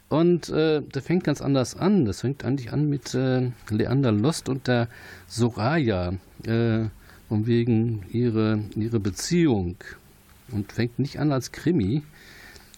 und 0.08 0.48
äh, 0.48 0.82
das 0.90 1.04
fängt 1.04 1.24
ganz 1.24 1.40
anders 1.40 1.76
an. 1.76 2.04
Das 2.06 2.22
fängt 2.22 2.44
eigentlich 2.44 2.72
an 2.72 2.88
mit 2.88 3.14
äh, 3.14 3.50
Leander 3.70 4.12
Lost 4.12 4.48
und 4.48 4.66
der 4.66 4.88
Soraya, 5.26 6.14
äh, 6.44 6.80
um 7.28 7.46
wegen 7.46 8.04
ihre, 8.10 8.60
ihre 8.74 9.00
Beziehung 9.00 9.76
und 10.50 10.72
fängt 10.72 10.98
nicht 10.98 11.20
an 11.20 11.30
als 11.30 11.52
Krimi, 11.52 12.02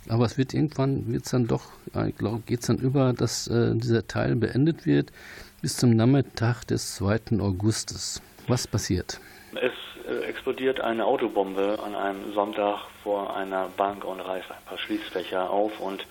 aber 0.08 0.24
es 0.24 0.38
wird 0.38 0.54
irgendwann, 0.54 1.12
wird's 1.12 1.30
dann 1.30 1.46
doch, 1.46 1.64
ich 2.06 2.16
glaube, 2.16 2.42
geht 2.46 2.60
es 2.60 2.66
dann 2.66 2.78
über, 2.78 3.12
dass 3.12 3.48
äh, 3.48 3.74
dieser 3.74 4.06
Teil 4.06 4.36
beendet 4.36 4.86
wird 4.86 5.12
bis 5.60 5.76
zum 5.76 5.90
Nachmittag 5.90 6.64
des 6.64 6.96
2. 6.96 7.40
Augustes. 7.40 8.22
Was 8.48 8.66
passiert? 8.66 9.20
Es 9.54 9.72
äh, 10.08 10.24
explodiert 10.24 10.80
eine 10.80 11.04
Autobombe 11.04 11.78
an 11.84 11.94
einem 11.94 12.32
Sonntag 12.32 12.78
vor 13.02 13.36
einer 13.36 13.68
Bank 13.76 14.04
und 14.04 14.20
reißt 14.20 14.50
ein 14.50 14.64
paar 14.66 14.78
Schließfächer 14.78 15.50
auf 15.50 15.78
und 15.80 16.06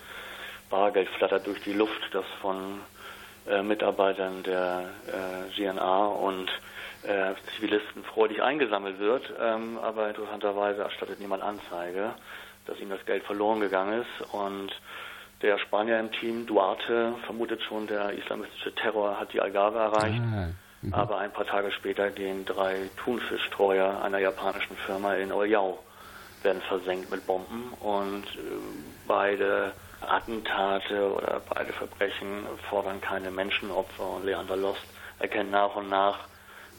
Bargeld 0.70 1.10
flattert 1.10 1.48
durch 1.48 1.62
die 1.64 1.74
Luft, 1.74 2.02
das 2.12 2.26
von 2.42 2.80
äh, 3.48 3.64
Mitarbeitern 3.64 4.44
der 4.44 4.90
äh, 5.08 5.56
GNA 5.56 6.06
und 6.06 6.50
äh, 7.04 7.34
Zivilisten 7.56 8.04
freudig 8.04 8.42
eingesammelt 8.42 9.00
wird. 9.00 9.34
Ähm, 9.42 9.80
aber 9.82 10.10
interessanterweise 10.10 10.84
erstattet 10.84 11.20
niemand 11.20 11.42
Anzeige, 11.42 12.14
dass 12.70 12.80
ihm 12.80 12.90
das 12.90 13.04
Geld 13.06 13.24
verloren 13.24 13.60
gegangen 13.60 14.02
ist 14.02 14.34
und 14.34 14.72
der 15.42 15.58
Spanier 15.58 16.00
im 16.00 16.12
Team, 16.12 16.46
Duarte, 16.46 17.14
vermutet 17.26 17.62
schon, 17.64 17.88
der 17.88 18.12
islamistische 18.12 18.76
Terror 18.76 19.20
hat 19.20 19.34
die 19.34 19.40
Algarve 19.40 19.80
erreicht. 19.80 20.22
Ah, 20.22 20.50
mhm. 20.82 20.94
Aber 20.94 21.18
ein 21.20 21.32
paar 21.32 21.46
Tage 21.46 21.72
später 21.72 22.12
gehen 22.12 22.46
drei 22.46 22.90
Thunfischstreuer 22.98 24.02
einer 24.04 24.20
japanischen 24.20 24.76
Firma 24.86 25.16
in 25.16 25.32
Oryao, 25.32 25.80
werden 26.44 26.62
versenkt 26.64 27.10
mit 27.10 27.26
Bomben 27.26 27.74
und 27.80 28.26
äh, 28.26 28.40
beide 29.08 29.74
Attentate 30.02 31.14
oder 31.14 31.42
beide 31.54 31.74
Verbrechen 31.74 32.46
fordern 32.70 33.02
keine 33.02 33.32
Menschenopfer 33.32 34.08
und 34.08 34.26
Leander 34.26 34.56
Lost 34.56 34.86
erkennt 35.20 35.52
nach 35.52 35.76
und 35.76 35.90
nach, 35.90 36.20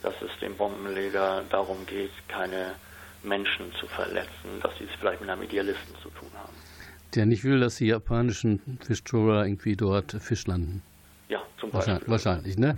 dass 0.02 0.14
es 0.22 0.30
dem 0.40 0.56
Bombenleger 0.56 1.44
darum 1.50 1.84
geht, 1.86 2.12
keine 2.28 2.74
Menschen 3.22 3.72
zu 3.78 3.86
verletzen, 3.86 4.60
dass 4.62 4.76
sie 4.78 4.84
es 4.84 4.90
vielleicht 4.98 5.20
mit 5.20 5.30
einem 5.30 5.42
Idealisten 5.42 5.94
zu 6.02 6.08
tun 6.10 6.28
haben. 6.34 6.52
Der 7.14 7.26
nicht 7.26 7.44
will, 7.44 7.60
dass 7.60 7.76
die 7.76 7.86
japanischen 7.86 8.78
Fischtrawler 8.84 9.44
irgendwie 9.44 9.76
dort 9.76 10.12
Fisch 10.12 10.46
landen. 10.46 10.82
Ja, 11.28 11.42
zum 11.58 11.70
Beispiel. 11.70 11.94
Wahrscheinlich, 12.06 12.08
wahrscheinlich 12.08 12.58
ne? 12.58 12.76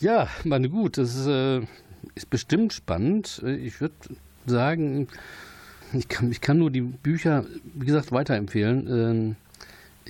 Ja, 0.00 0.28
meine 0.44 0.68
gut, 0.68 0.98
das 0.98 1.14
ist, 1.14 1.26
äh, 1.26 1.60
ist 2.14 2.30
bestimmt 2.30 2.72
spannend. 2.72 3.42
Ich 3.44 3.80
würde 3.80 3.94
sagen, 4.46 5.08
ich 5.92 6.08
kann, 6.08 6.30
ich 6.30 6.40
kann 6.40 6.58
nur 6.58 6.70
die 6.70 6.80
Bücher, 6.80 7.44
wie 7.74 7.86
gesagt, 7.86 8.12
weiterempfehlen. 8.12 8.86
Ähm, 8.88 9.36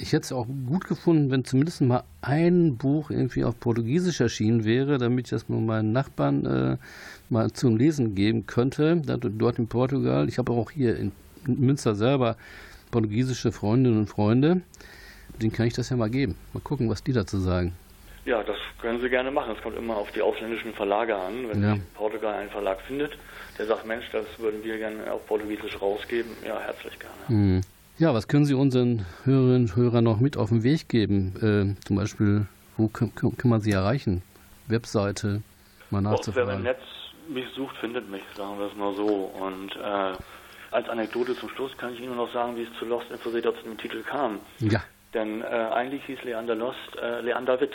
Ich 0.03 0.13
hätte 0.13 0.25
es 0.25 0.33
auch 0.33 0.47
gut 0.67 0.87
gefunden, 0.87 1.31
wenn 1.31 1.45
zumindest 1.45 1.83
mal 1.83 2.05
ein 2.23 2.77
Buch 2.79 3.11
irgendwie 3.11 3.45
auf 3.45 3.59
Portugiesisch 3.61 4.21
erschienen 4.21 4.65
wäre, 4.65 4.97
damit 4.97 5.27
ich 5.27 5.31
das 5.31 5.49
mal 5.49 5.61
meinen 5.61 5.93
Nachbarn 5.93 6.47
äh, 6.47 6.77
mal 7.29 7.51
zum 7.53 7.77
Lesen 7.77 8.15
geben 8.15 8.47
könnte, 8.47 8.97
dort 8.97 9.59
in 9.59 9.69
Portugal. 9.69 10.29
Ich 10.29 10.39
habe 10.39 10.53
auch 10.53 10.71
hier 10.71 10.97
in 10.97 11.13
Münster 11.45 11.95
selber 11.95 12.37
portugiesische 12.91 13.53
Freundinnen 13.53 13.99
und 13.99 14.07
Freunde. 14.07 14.63
Den 15.41 15.53
kann 15.53 15.67
ich 15.67 15.75
das 15.75 15.91
ja 15.91 15.97
mal 15.97 16.11
geben. 16.11 16.35
Mal 16.55 16.61
gucken, 16.61 16.89
was 16.89 17.03
die 17.03 17.13
dazu 17.13 17.39
sagen. 17.39 17.73
Ja, 18.25 18.43
das 18.43 18.57
können 18.81 19.01
Sie 19.01 19.09
gerne 19.09 19.31
machen. 19.31 19.55
Es 19.57 19.63
kommt 19.63 19.77
immer 19.77 19.97
auf 19.97 20.11
die 20.13 20.23
ausländischen 20.23 20.73
Verlage 20.73 21.15
an. 21.15 21.49
Wenn 21.49 21.63
Ja. 21.63 21.77
Portugal 21.95 22.35
einen 22.35 22.51
Verlag 22.51 22.81
findet, 22.83 23.13
der 23.59 23.67
sagt, 23.67 23.87
Mensch, 23.87 24.05
das 24.13 24.27
würden 24.39 24.63
wir 24.65 24.79
gerne 24.79 25.11
auf 25.13 25.27
Portugiesisch 25.27 25.81
rausgeben, 25.81 26.31
ja, 26.47 26.59
herzlich 26.61 26.99
gerne. 26.99 27.29
Hm. 27.29 27.61
Ja, 28.01 28.15
was 28.15 28.29
können 28.29 28.47
Sie 28.47 28.55
unseren 28.55 29.05
Hörerinnen 29.25 29.69
und 29.69 29.77
Hörern 29.77 30.05
noch 30.05 30.21
mit 30.21 30.39
auf 30.39 30.49
den 30.49 30.63
Weg 30.63 30.89
geben? 30.89 31.77
Äh, 31.77 31.85
zum 31.85 31.97
Beispiel, 31.97 32.47
wo 32.79 32.89
kann, 32.89 33.15
kann, 33.15 33.51
man 33.51 33.61
Sie 33.61 33.73
erreichen? 33.73 34.23
Webseite, 34.69 35.43
mal 35.91 36.01
nachzufragen. 36.01 36.49
wer 36.49 36.57
im 36.57 36.63
Netz 36.63 36.81
mich 37.29 37.45
sucht, 37.55 37.77
findet 37.77 38.11
mich, 38.11 38.23
sagen 38.35 38.59
wir 38.59 38.69
es 38.69 38.75
mal 38.75 38.95
so. 38.95 39.31
Und 39.39 39.77
äh, 39.77 40.17
als 40.71 40.89
Anekdote 40.89 41.37
zum 41.37 41.51
Schluss 41.51 41.77
kann 41.77 41.93
ich 41.93 42.01
Ihnen 42.01 42.17
noch 42.17 42.33
sagen, 42.33 42.57
wie 42.57 42.63
es 42.63 42.69
zu 42.79 42.87
Lost 42.87 43.11
Infosator 43.11 43.55
zu 43.55 43.65
dem 43.65 43.77
Titel 43.77 44.03
kam. 44.03 44.39
Ja. 44.61 44.83
Denn 45.13 45.43
äh, 45.43 45.45
eigentlich 45.45 46.03
hieß 46.07 46.23
Leander 46.25 46.55
Lost 46.55 46.79
äh, 47.03 47.21
Leander 47.21 47.61
Witt. 47.61 47.75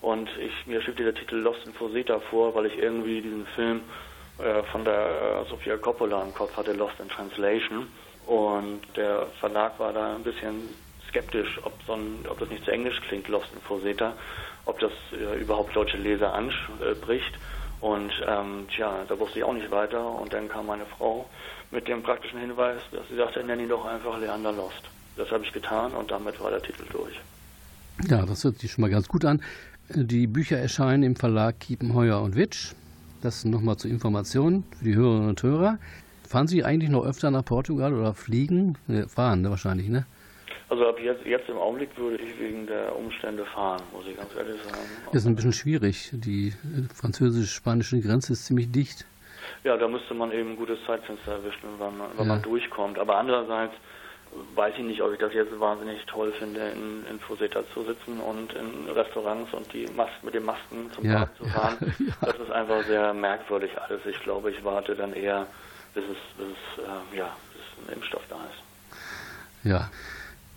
Und 0.00 0.28
ich, 0.38 0.68
mir 0.68 0.80
schrieb 0.82 0.98
der 0.98 1.16
Titel 1.16 1.34
Lost 1.34 1.66
in 1.66 1.72
Foseta 1.72 2.20
vor, 2.30 2.54
weil 2.54 2.66
ich 2.66 2.78
irgendwie 2.78 3.22
diesen 3.22 3.44
Film 3.56 3.80
äh, 4.38 4.62
von 4.70 4.84
der 4.84 5.42
äh, 5.44 5.50
Sofia 5.50 5.76
Coppola 5.78 6.22
im 6.22 6.32
Kopf 6.32 6.56
hatte, 6.56 6.74
Lost 6.74 7.00
in 7.00 7.08
Translation. 7.08 7.88
Und 8.28 8.82
der 8.94 9.26
Verlag 9.40 9.78
war 9.78 9.94
da 9.94 10.14
ein 10.14 10.22
bisschen 10.22 10.68
skeptisch, 11.08 11.58
ob, 11.64 11.72
so 11.86 11.94
ein, 11.94 12.26
ob 12.28 12.38
das 12.38 12.50
nicht 12.50 12.62
zu 12.62 12.70
englisch 12.70 13.00
klingt, 13.08 13.26
Lost 13.28 13.48
in 13.54 13.60
Foseta, 13.62 14.12
ob 14.66 14.78
das 14.80 14.92
äh, 15.12 15.40
überhaupt 15.40 15.74
deutsche 15.74 15.96
Leser 15.96 16.34
anspricht. 16.34 17.32
Und 17.80 18.12
ähm, 18.26 18.66
tja, 18.74 19.04
da 19.08 19.18
wusste 19.18 19.38
ich 19.38 19.44
auch 19.44 19.54
nicht 19.54 19.70
weiter. 19.70 20.06
Und 20.06 20.34
dann 20.34 20.46
kam 20.46 20.66
meine 20.66 20.84
Frau 20.84 21.24
mit 21.70 21.88
dem 21.88 22.02
praktischen 22.02 22.38
Hinweis, 22.38 22.82
dass 22.92 23.08
sie 23.08 23.16
sagte, 23.16 23.42
nenn 23.42 23.60
ihn 23.60 23.70
doch 23.70 23.86
einfach 23.86 24.20
Leander 24.20 24.52
Lost. 24.52 24.82
Das 25.16 25.30
habe 25.30 25.44
ich 25.44 25.52
getan 25.54 25.92
und 25.92 26.10
damit 26.10 26.38
war 26.38 26.50
der 26.50 26.62
Titel 26.62 26.84
durch. 26.92 27.18
Ja, 28.10 28.26
das 28.26 28.44
hört 28.44 28.58
sich 28.58 28.72
schon 28.72 28.82
mal 28.82 28.90
ganz 28.90 29.08
gut 29.08 29.24
an. 29.24 29.42
Die 29.88 30.26
Bücher 30.26 30.58
erscheinen 30.58 31.02
im 31.02 31.16
Verlag 31.16 31.60
Kiepenheuer 31.60 32.20
und 32.20 32.36
Witsch. 32.36 32.74
Das 33.22 33.46
nochmal 33.46 33.78
zur 33.78 33.90
Information 33.90 34.64
für 34.78 34.84
die 34.84 34.94
Hörerinnen 34.94 35.30
und 35.30 35.42
Hörer. 35.42 35.78
Fahren 36.28 36.46
Sie 36.46 36.62
eigentlich 36.62 36.90
noch 36.90 37.06
öfter 37.06 37.30
nach 37.30 37.44
Portugal 37.44 37.94
oder 37.94 38.14
fliegen? 38.14 38.76
Fahren 39.08 39.42
ne, 39.42 39.50
wahrscheinlich, 39.50 39.88
ne? 39.88 40.06
Also 40.68 40.86
ab 40.86 41.00
jetzt, 41.00 41.24
jetzt 41.24 41.48
im 41.48 41.56
Augenblick 41.56 41.96
würde 41.96 42.22
ich 42.22 42.38
wegen 42.38 42.66
der 42.66 42.94
Umstände 42.94 43.46
fahren, 43.46 43.80
muss 43.94 44.04
ich 44.06 44.14
ganz 44.14 44.34
ehrlich 44.36 44.62
sagen. 44.62 44.84
Das 45.06 45.22
ist 45.22 45.26
ein 45.26 45.34
bisschen 45.34 45.54
schwierig. 45.54 46.10
Die 46.12 46.52
französisch-spanische 46.94 48.00
Grenze 48.00 48.34
ist 48.34 48.44
ziemlich 48.44 48.70
dicht. 48.70 49.06
Ja, 49.64 49.78
da 49.78 49.88
müsste 49.88 50.12
man 50.12 50.30
eben 50.32 50.50
ein 50.50 50.56
gutes 50.56 50.78
Zeitfenster 50.86 51.32
erwischen, 51.32 51.68
wann 51.78 51.96
man, 51.96 52.08
wann 52.16 52.26
ja. 52.26 52.34
man 52.34 52.42
durchkommt. 52.42 52.98
Aber 52.98 53.16
andererseits 53.16 53.72
weiß 54.54 54.74
ich 54.76 54.84
nicht, 54.84 55.00
ob 55.00 55.12
ich 55.12 55.18
das 55.18 55.32
jetzt 55.32 55.58
wahnsinnig 55.58 56.04
toll 56.04 56.32
finde, 56.32 56.60
in, 56.60 57.04
in 57.10 57.18
Fuseta 57.20 57.62
zu 57.72 57.82
sitzen 57.84 58.20
und 58.20 58.52
in 58.52 58.90
Restaurants 58.90 59.52
und 59.54 59.72
die 59.72 59.86
Mas 59.96 60.10
mit 60.22 60.34
den 60.34 60.44
Masken 60.44 60.90
zum 60.92 61.06
ja, 61.06 61.16
Park 61.16 61.36
zu 61.38 61.44
fahren. 61.46 61.76
Ja, 61.80 61.86
ja. 62.06 62.32
Das 62.32 62.40
ist 62.40 62.50
einfach 62.50 62.82
sehr 62.84 63.14
merkwürdig 63.14 63.70
alles. 63.80 64.00
Ich 64.04 64.20
glaube, 64.20 64.50
ich 64.50 64.62
warte 64.64 64.94
dann 64.94 65.14
eher, 65.14 65.46
bis 65.94 66.04
es, 66.04 66.36
bis 66.36 66.48
es, 66.48 66.84
äh, 66.84 67.16
ja, 67.16 67.36
bis 67.52 67.86
ein 67.88 67.94
Impfstoff 67.94 68.22
da 68.28 68.36
ist. 68.36 69.68
Ja, 69.68 69.90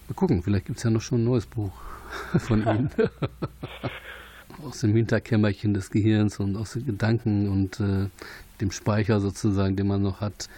mal 0.07 0.15
gucken, 0.15 0.43
vielleicht 0.43 0.65
gibt 0.65 0.77
es 0.77 0.83
ja 0.83 0.89
noch 0.89 1.01
schon 1.01 1.21
ein 1.21 1.25
neues 1.25 1.45
Buch 1.45 1.73
von 2.39 2.61
Ihnen. 2.61 2.91
aus 4.65 4.81
dem 4.81 4.95
Hinterkämmerchen 4.95 5.73
des 5.73 5.89
Gehirns 5.89 6.39
und 6.39 6.55
aus 6.55 6.73
den 6.73 6.85
Gedanken 6.85 7.49
und 7.49 7.79
äh, 7.79 8.09
dem 8.59 8.71
Speicher 8.71 9.19
sozusagen, 9.19 9.75
den 9.75 9.87
man 9.87 10.01
noch 10.01 10.21
hat, 10.21 10.49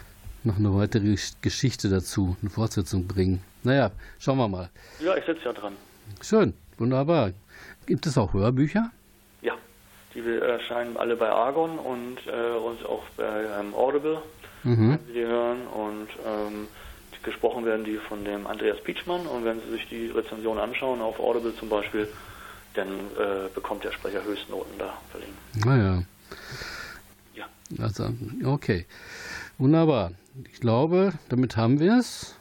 noch 0.42 0.58
eine 0.58 0.74
weitere 0.74 1.16
Geschichte 1.40 1.88
dazu, 1.88 2.36
eine 2.40 2.50
Fortsetzung 2.50 3.06
bringen. 3.06 3.42
Naja, 3.62 3.90
schauen 4.18 4.38
wir 4.38 4.48
mal. 4.48 4.70
Ja, 5.00 5.16
ich 5.16 5.24
sitze 5.24 5.44
ja 5.46 5.52
dran. 5.52 5.74
Schön, 6.20 6.52
wunderbar. 6.78 7.32
Gibt 7.86 8.06
es 8.06 8.18
auch 8.18 8.32
Hörbücher? 8.34 8.90
Ja, 9.40 9.54
die 10.14 10.20
erscheinen 10.20 10.96
alle 10.96 11.16
bei 11.16 11.28
Argon 11.28 11.78
und, 11.78 12.18
äh, 12.26 12.56
und 12.56 12.84
auch 12.84 13.04
bei 13.16 13.44
ähm, 13.58 13.74
Audible, 13.74 14.20
mhm. 14.64 14.90
wenn 14.90 15.06
Sie 15.06 15.12
die 15.12 15.26
hören. 15.26 15.66
Und 15.66 16.08
ähm, 16.26 16.68
gesprochen 17.24 17.64
werden 17.64 17.84
die 17.84 17.96
von 17.96 18.24
dem 18.24 18.46
Andreas 18.46 18.80
Pietschmann. 18.82 19.26
Und 19.26 19.44
wenn 19.44 19.60
Sie 19.60 19.70
sich 19.70 19.88
die 19.88 20.06
Rezension 20.08 20.58
anschauen, 20.58 21.00
auf 21.00 21.18
Audible 21.18 21.54
zum 21.56 21.68
Beispiel, 21.68 22.08
dann 22.74 22.88
äh, 22.88 23.48
bekommt 23.54 23.84
der 23.84 23.92
Sprecher 23.92 24.24
Höchstnoten 24.24 24.78
da 24.78 24.94
verliehen. 25.10 25.34
Naja. 25.64 26.02
Ja. 27.34 27.46
Also, 27.78 28.12
okay. 28.44 28.86
Wunderbar. 29.58 30.12
Ich 30.52 30.60
glaube, 30.60 31.12
damit 31.28 31.56
haben 31.56 31.78
wir 31.78 31.98
es. 31.98 32.36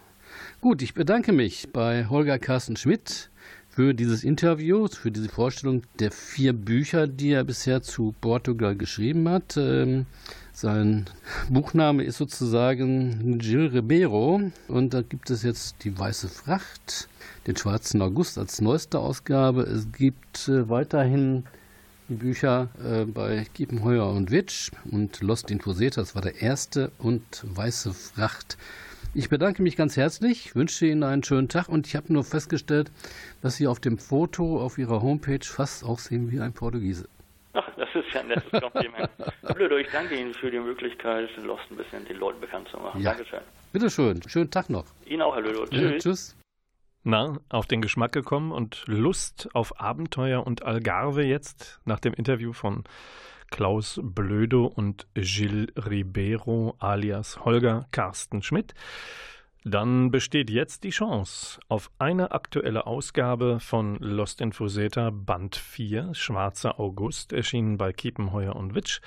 Gut, 0.62 0.82
ich 0.82 0.94
bedanke 0.94 1.32
mich 1.32 1.72
bei 1.72 2.08
Holger 2.10 2.40
Carsten 2.40 2.76
Schmidt 2.76 3.30
für 3.70 3.94
dieses 3.94 4.24
Interview, 4.24 4.88
für 4.88 5.12
diese 5.12 5.30
Vorstellung 5.30 5.84
der 6.00 6.12
vier 6.12 6.54
Bücher, 6.54 7.08
die 7.08 7.32
er 7.32 7.44
bisher 7.44 7.82
zu 7.82 8.16
Portugal 8.22 8.76
geschrieben 8.76 9.28
hat. 9.30 9.58
Ähm, 9.58 10.06
sein 10.54 11.06
Buchname 11.50 12.04
ist 12.04 12.18
sozusagen 12.18 13.40
Gil 13.40 13.68
Ribeiro 13.68 14.52
und 14.68 14.94
da 14.94 15.02
gibt 15.02 15.32
es 15.32 15.42
jetzt 15.42 15.84
die 15.84 15.98
Weiße 15.98 16.30
Fracht, 16.30 17.10
den 17.48 17.58
Schwarzen 17.58 18.02
August 18.02 18.38
als 18.38 18.62
neueste 18.62 19.00
Ausgabe. 19.00 19.64
Es 19.64 19.92
gibt 19.92 20.48
äh, 20.48 20.70
weiterhin 20.70 21.44
Bücher 22.08 22.70
äh, 22.84 23.06
bei 23.06 23.46
Kiepenheuer 23.54 24.08
und 24.10 24.30
Witsch 24.30 24.72
und 24.92 25.22
Lost 25.22 25.50
in 25.50 25.60
Fuseta, 25.60 26.02
das 26.02 26.14
war 26.14 26.22
der 26.22 26.42
erste 26.42 26.92
und 27.00 27.24
Weiße 27.44 27.94
Fracht. 27.94 28.58
Ich 29.16 29.30
bedanke 29.30 29.64
mich 29.64 29.76
ganz 29.76 29.98
herzlich, 29.98 30.56
wünsche 30.56 30.86
Ihnen 30.86 31.04
einen 31.04 31.24
schönen 31.24 31.50
Tag 31.50 31.68
und 31.68 31.88
ich 31.88 31.96
habe 31.96 32.14
nur 32.14 32.24
festgestellt, 32.24 32.92
dass 33.42 33.56
Sie 33.56 33.68
auf 33.68 33.80
dem 33.80 33.98
Foto 33.98 34.62
auf 34.62 34.78
Ihrer 34.78 35.02
Homepage 35.02 35.44
fast 35.44 35.84
aussehen 35.84 36.32
wie 36.32 36.40
ein 36.40 36.54
Portugiese. 36.54 37.08
Das 37.94 38.06
ist 38.06 38.14
ja 38.14 38.22
ein 38.22 38.28
nettes 38.28 38.62
Kompliment. 38.62 39.10
Blödo, 39.54 39.78
ich 39.78 39.88
danke 39.92 40.16
Ihnen 40.16 40.34
für 40.34 40.50
die 40.50 40.60
Möglichkeit, 40.60 41.30
Lost 41.38 41.64
ein 41.70 41.78
bisschen 41.78 42.06
den 42.06 42.18
Leuten 42.18 42.40
bekannt 42.40 42.68
zu 42.70 42.78
machen. 42.78 43.02
Ja. 43.02 43.12
Dankeschön. 43.12 43.42
Bitteschön, 43.72 44.22
schönen 44.28 44.50
Tag 44.50 44.70
noch. 44.70 44.86
Ihnen 45.06 45.22
auch, 45.22 45.36
Herr 45.36 45.42
Lödo. 45.42 45.66
Tschüss. 45.68 45.82
Ja, 45.82 45.98
tschüss. 45.98 46.38
Na, 47.04 47.38
auf 47.50 47.68
den 47.68 47.82
Geschmack 47.82 48.14
gekommen 48.14 48.52
und 48.52 48.84
Lust 48.88 49.50
auf 49.54 49.80
Abenteuer 49.80 50.46
und 50.48 50.64
Algarve 50.64 51.24
jetzt 51.24 51.82
nach 51.86 52.00
dem 52.00 52.14
Interview 52.14 52.54
von 52.54 52.86
Klaus 53.52 54.00
Blödo 54.02 54.66
und 54.66 55.06
Gilles 55.14 55.68
Ribeiro 55.76 56.76
alias 56.80 57.44
Holger 57.44 57.88
Carsten 57.92 58.42
Schmidt. 58.42 58.74
Dann 59.66 60.12
besteht 60.12 60.50
jetzt 60.50 60.84
die 60.84 60.90
Chance 60.90 61.62
auf 61.70 61.90
eine 61.98 62.32
aktuelle 62.32 62.86
Ausgabe 62.86 63.62
von 63.62 63.96
Lost 64.00 64.42
in 64.42 64.52
Fuseta 64.52 65.10
Band 65.10 65.56
4, 65.56 66.14
Schwarzer 66.14 66.82
August, 66.82 67.32
erschienen 67.32 67.78
bei 67.78 67.94
Kiepenheuer 67.94 68.58
und 68.58 68.76
Witsch. 68.76 69.00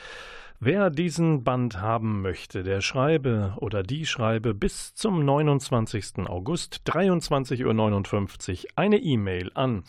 Wer 0.59 0.89
diesen 0.89 1.45
Band 1.45 1.83
haben 1.83 2.23
möchte, 2.23 2.63
der 2.63 2.81
schreibe 2.81 3.53
oder 3.59 3.83
die 3.83 4.07
schreibe 4.07 4.55
bis 4.55 4.95
zum 4.95 5.27
29. 5.27 6.27
August 6.27 6.81
23.59 6.87 8.65
Uhr 8.65 8.71
eine 8.77 8.97
E-Mail 8.97 9.51
an 9.53 9.85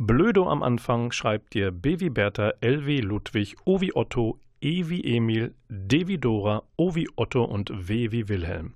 Blödo 0.00 0.48
am 0.48 0.62
Anfang 0.62 1.10
schreibt 1.10 1.56
ihr 1.56 1.72
B 1.72 1.98
wie 1.98 2.08
Bertha, 2.08 2.52
L 2.60 2.86
wie 2.86 3.00
Ludwig, 3.00 3.56
O 3.64 3.80
wie 3.80 3.96
Otto, 3.96 4.38
E 4.60 4.88
wie 4.88 5.16
Emil, 5.16 5.56
D 5.68 6.06
wie 6.06 6.18
Dora, 6.18 6.62
O 6.76 6.94
wie 6.94 7.08
Otto 7.16 7.42
und 7.42 7.88
W 7.88 8.12
wie 8.12 8.28
Wilhelm. 8.28 8.74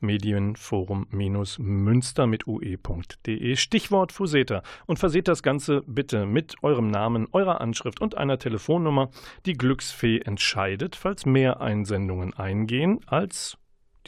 Medienforum-münster 0.00 2.26
mit 2.26 2.48
ue.de. 2.48 3.54
Stichwort 3.54 4.10
Fuseta. 4.10 4.64
Und 4.86 4.98
verseht 4.98 5.28
das 5.28 5.44
Ganze 5.44 5.84
bitte 5.86 6.26
mit 6.26 6.56
eurem 6.62 6.88
Namen, 6.88 7.28
eurer 7.30 7.60
Anschrift 7.60 8.00
und 8.00 8.18
einer 8.18 8.40
Telefonnummer. 8.40 9.10
Die 9.46 9.52
Glücksfee 9.52 10.18
entscheidet, 10.18 10.96
falls 10.96 11.24
mehr 11.24 11.60
Einsendungen 11.60 12.34
eingehen, 12.34 12.98
als 13.06 13.58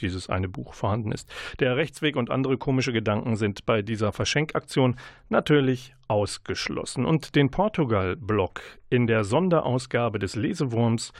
dieses 0.01 0.29
eine 0.29 0.49
Buch 0.49 0.73
vorhanden 0.73 1.11
ist. 1.11 1.31
Der 1.59 1.75
Rechtsweg 1.75 2.15
und 2.15 2.29
andere 2.29 2.57
komische 2.57 2.93
Gedanken 2.93 3.35
sind 3.35 3.65
bei 3.65 3.81
dieser 3.81 4.11
Verschenkaktion 4.11 4.95
natürlich 5.29 5.95
ausgeschlossen. 6.07 7.05
Und 7.05 7.35
den 7.35 7.49
Portugal-Blog 7.49 8.61
in 8.89 9.07
der 9.07 9.23
Sonderausgabe 9.23 10.19
des 10.19 10.35
Lesewurms 10.35 11.11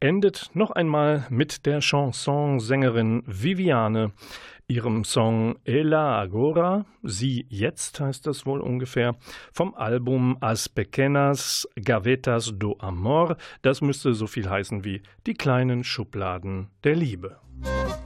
endet 0.00 0.50
noch 0.54 0.70
einmal 0.70 1.26
mit 1.30 1.64
der 1.66 1.80
Chansonsängerin 1.80 3.22
Viviane, 3.26 4.12
ihrem 4.68 5.04
Song 5.04 5.56
Ela 5.64 6.20
Agora, 6.20 6.84
Sie 7.02 7.46
jetzt 7.48 8.00
heißt 8.00 8.26
das 8.26 8.46
wohl 8.46 8.60
ungefähr, 8.60 9.16
vom 9.52 9.74
Album 9.74 10.36
As 10.40 10.68
Pequenas 10.68 11.68
Gavetas 11.82 12.52
do 12.54 12.76
Amor. 12.80 13.36
Das 13.62 13.80
müsste 13.80 14.14
so 14.14 14.26
viel 14.26 14.48
heißen 14.48 14.84
wie 14.84 15.02
die 15.26 15.34
kleinen 15.34 15.84
Schubladen 15.84 16.68
der 16.82 16.96
Liebe. 16.96 17.38
janela, 17.62 18.03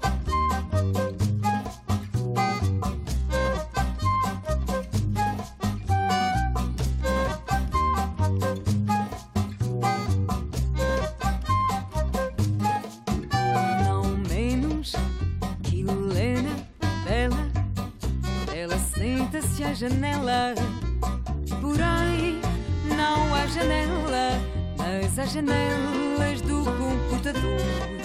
janelas 25.28 26.40
do 26.40 26.64
computador 26.64 27.97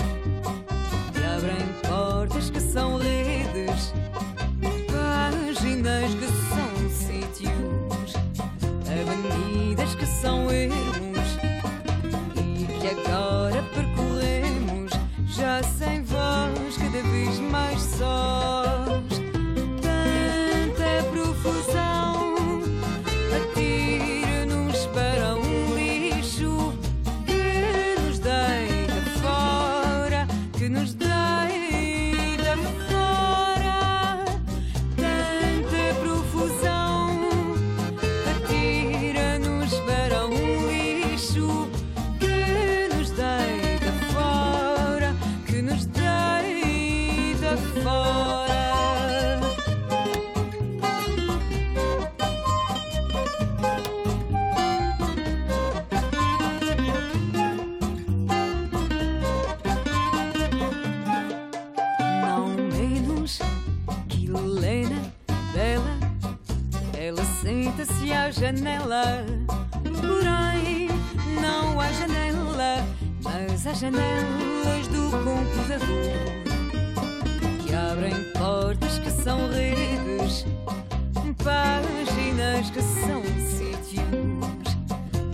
páginas 81.43 82.69
que 82.69 82.81
são 82.81 83.21
sítios, 83.49 84.77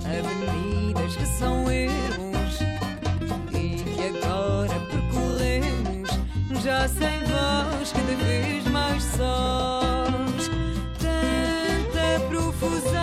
avenidas 0.04 1.16
que 1.16 1.26
são 1.26 1.70
ermos 1.70 2.60
e 3.54 3.84
que 3.84 4.18
agora 4.18 4.74
percorremos 4.90 6.10
já 6.64 6.88
sem 6.88 7.20
voz, 7.26 7.92
cada 7.92 8.16
vez 8.26 8.64
mais 8.66 9.04
sós. 9.04 10.50
Tanta 11.00 12.28
profusão 12.28 12.99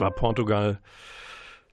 War 0.00 0.10
Portugal. 0.10 0.80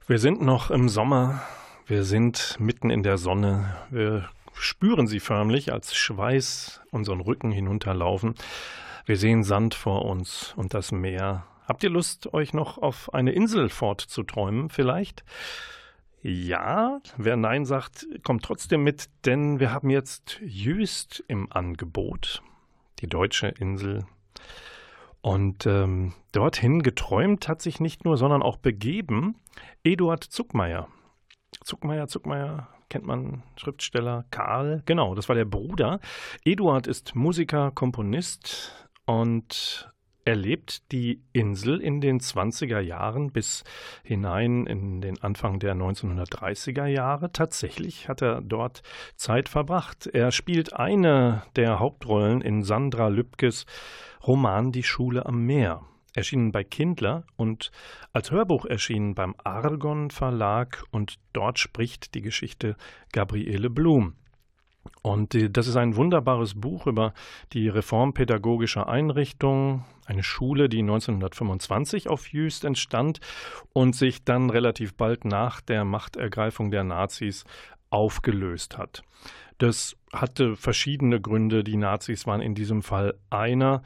Wir 0.06 0.18
sind 0.18 0.42
noch 0.42 0.70
im 0.70 0.90
Sommer. 0.90 1.42
Wir 1.86 2.04
sind 2.04 2.56
mitten 2.58 2.90
in 2.90 3.02
der 3.02 3.16
Sonne. 3.16 3.74
Wir 3.88 4.28
spüren 4.52 5.06
sie 5.06 5.18
förmlich 5.18 5.72
als 5.72 5.94
Schweiß 5.94 6.82
unseren 6.90 7.20
Rücken 7.20 7.50
hinunterlaufen. 7.50 8.34
Wir 9.06 9.16
sehen 9.16 9.44
Sand 9.44 9.74
vor 9.74 10.04
uns 10.04 10.52
und 10.56 10.74
das 10.74 10.92
Meer. 10.92 11.46
Habt 11.66 11.82
ihr 11.82 11.88
Lust, 11.88 12.34
euch 12.34 12.52
noch 12.52 12.76
auf 12.76 13.14
eine 13.14 13.32
Insel 13.32 13.70
fortzuträumen, 13.70 14.68
vielleicht? 14.68 15.24
Ja, 16.20 17.00
wer 17.16 17.36
Nein 17.36 17.64
sagt, 17.64 18.06
kommt 18.24 18.44
trotzdem 18.44 18.84
mit, 18.84 19.08
denn 19.24 19.58
wir 19.58 19.72
haben 19.72 19.88
jetzt 19.88 20.38
Jüst 20.42 21.24
im 21.28 21.50
Angebot, 21.50 22.42
die 23.00 23.06
deutsche 23.06 23.48
Insel. 23.48 24.04
Und 25.20 25.66
ähm, 25.66 26.14
dorthin 26.32 26.82
geträumt 26.82 27.48
hat 27.48 27.60
sich 27.60 27.80
nicht 27.80 28.04
nur, 28.04 28.16
sondern 28.16 28.42
auch 28.42 28.56
begeben 28.56 29.36
Eduard 29.82 30.24
Zuckmeier. 30.24 30.88
Zuckmeier, 31.64 32.06
Zuckmeier, 32.08 32.68
kennt 32.88 33.06
man 33.06 33.42
Schriftsteller 33.56 34.24
Karl, 34.30 34.82
genau, 34.86 35.14
das 35.14 35.28
war 35.28 35.36
der 35.36 35.44
Bruder. 35.44 36.00
Eduard 36.44 36.86
ist 36.86 37.14
Musiker, 37.14 37.70
Komponist 37.70 38.88
und 39.06 39.92
erlebt 40.28 40.92
die 40.92 41.22
Insel 41.32 41.80
in 41.80 42.02
den 42.02 42.20
20er 42.20 42.80
Jahren 42.80 43.32
bis 43.32 43.64
hinein 44.02 44.66
in 44.66 45.00
den 45.00 45.20
Anfang 45.22 45.58
der 45.58 45.74
1930er 45.74 46.84
Jahre. 46.84 47.32
Tatsächlich 47.32 48.08
hat 48.08 48.20
er 48.20 48.42
dort 48.42 48.82
Zeit 49.16 49.48
verbracht. 49.48 50.06
Er 50.06 50.30
spielt 50.30 50.74
eine 50.74 51.42
der 51.56 51.78
Hauptrollen 51.78 52.42
in 52.42 52.62
Sandra 52.62 53.08
Lübkes 53.08 53.64
Roman 54.26 54.70
Die 54.70 54.82
Schule 54.82 55.24
am 55.24 55.46
Meer. 55.46 55.82
Erschienen 56.14 56.52
bei 56.52 56.62
Kindler 56.62 57.24
und 57.36 57.70
als 58.12 58.30
Hörbuch 58.30 58.66
erschienen 58.66 59.14
beim 59.14 59.34
Argon 59.44 60.10
Verlag 60.10 60.84
und 60.90 61.18
dort 61.32 61.58
spricht 61.58 62.14
die 62.14 62.22
Geschichte 62.22 62.76
Gabriele 63.12 63.70
Blum. 63.70 64.14
Und 65.02 65.34
äh, 65.34 65.50
das 65.50 65.66
ist 65.66 65.76
ein 65.76 65.96
wunderbares 65.96 66.54
Buch 66.54 66.86
über 66.86 67.12
die 67.52 67.68
reformpädagogische 67.68 68.86
Einrichtung, 68.86 69.84
eine 70.06 70.22
Schule, 70.22 70.68
die 70.68 70.80
1925 70.80 72.08
auf 72.08 72.28
Jüst 72.28 72.64
entstand 72.64 73.20
und 73.72 73.94
sich 73.94 74.24
dann 74.24 74.50
relativ 74.50 74.94
bald 74.94 75.24
nach 75.24 75.60
der 75.60 75.84
Machtergreifung 75.84 76.70
der 76.70 76.84
Nazis 76.84 77.44
aufgelöst 77.90 78.78
hat. 78.78 79.02
Das 79.58 79.96
hatte 80.12 80.56
verschiedene 80.56 81.20
Gründe. 81.20 81.64
Die 81.64 81.76
Nazis 81.76 82.26
waren 82.26 82.40
in 82.40 82.54
diesem 82.54 82.82
Fall 82.82 83.14
einer, 83.28 83.82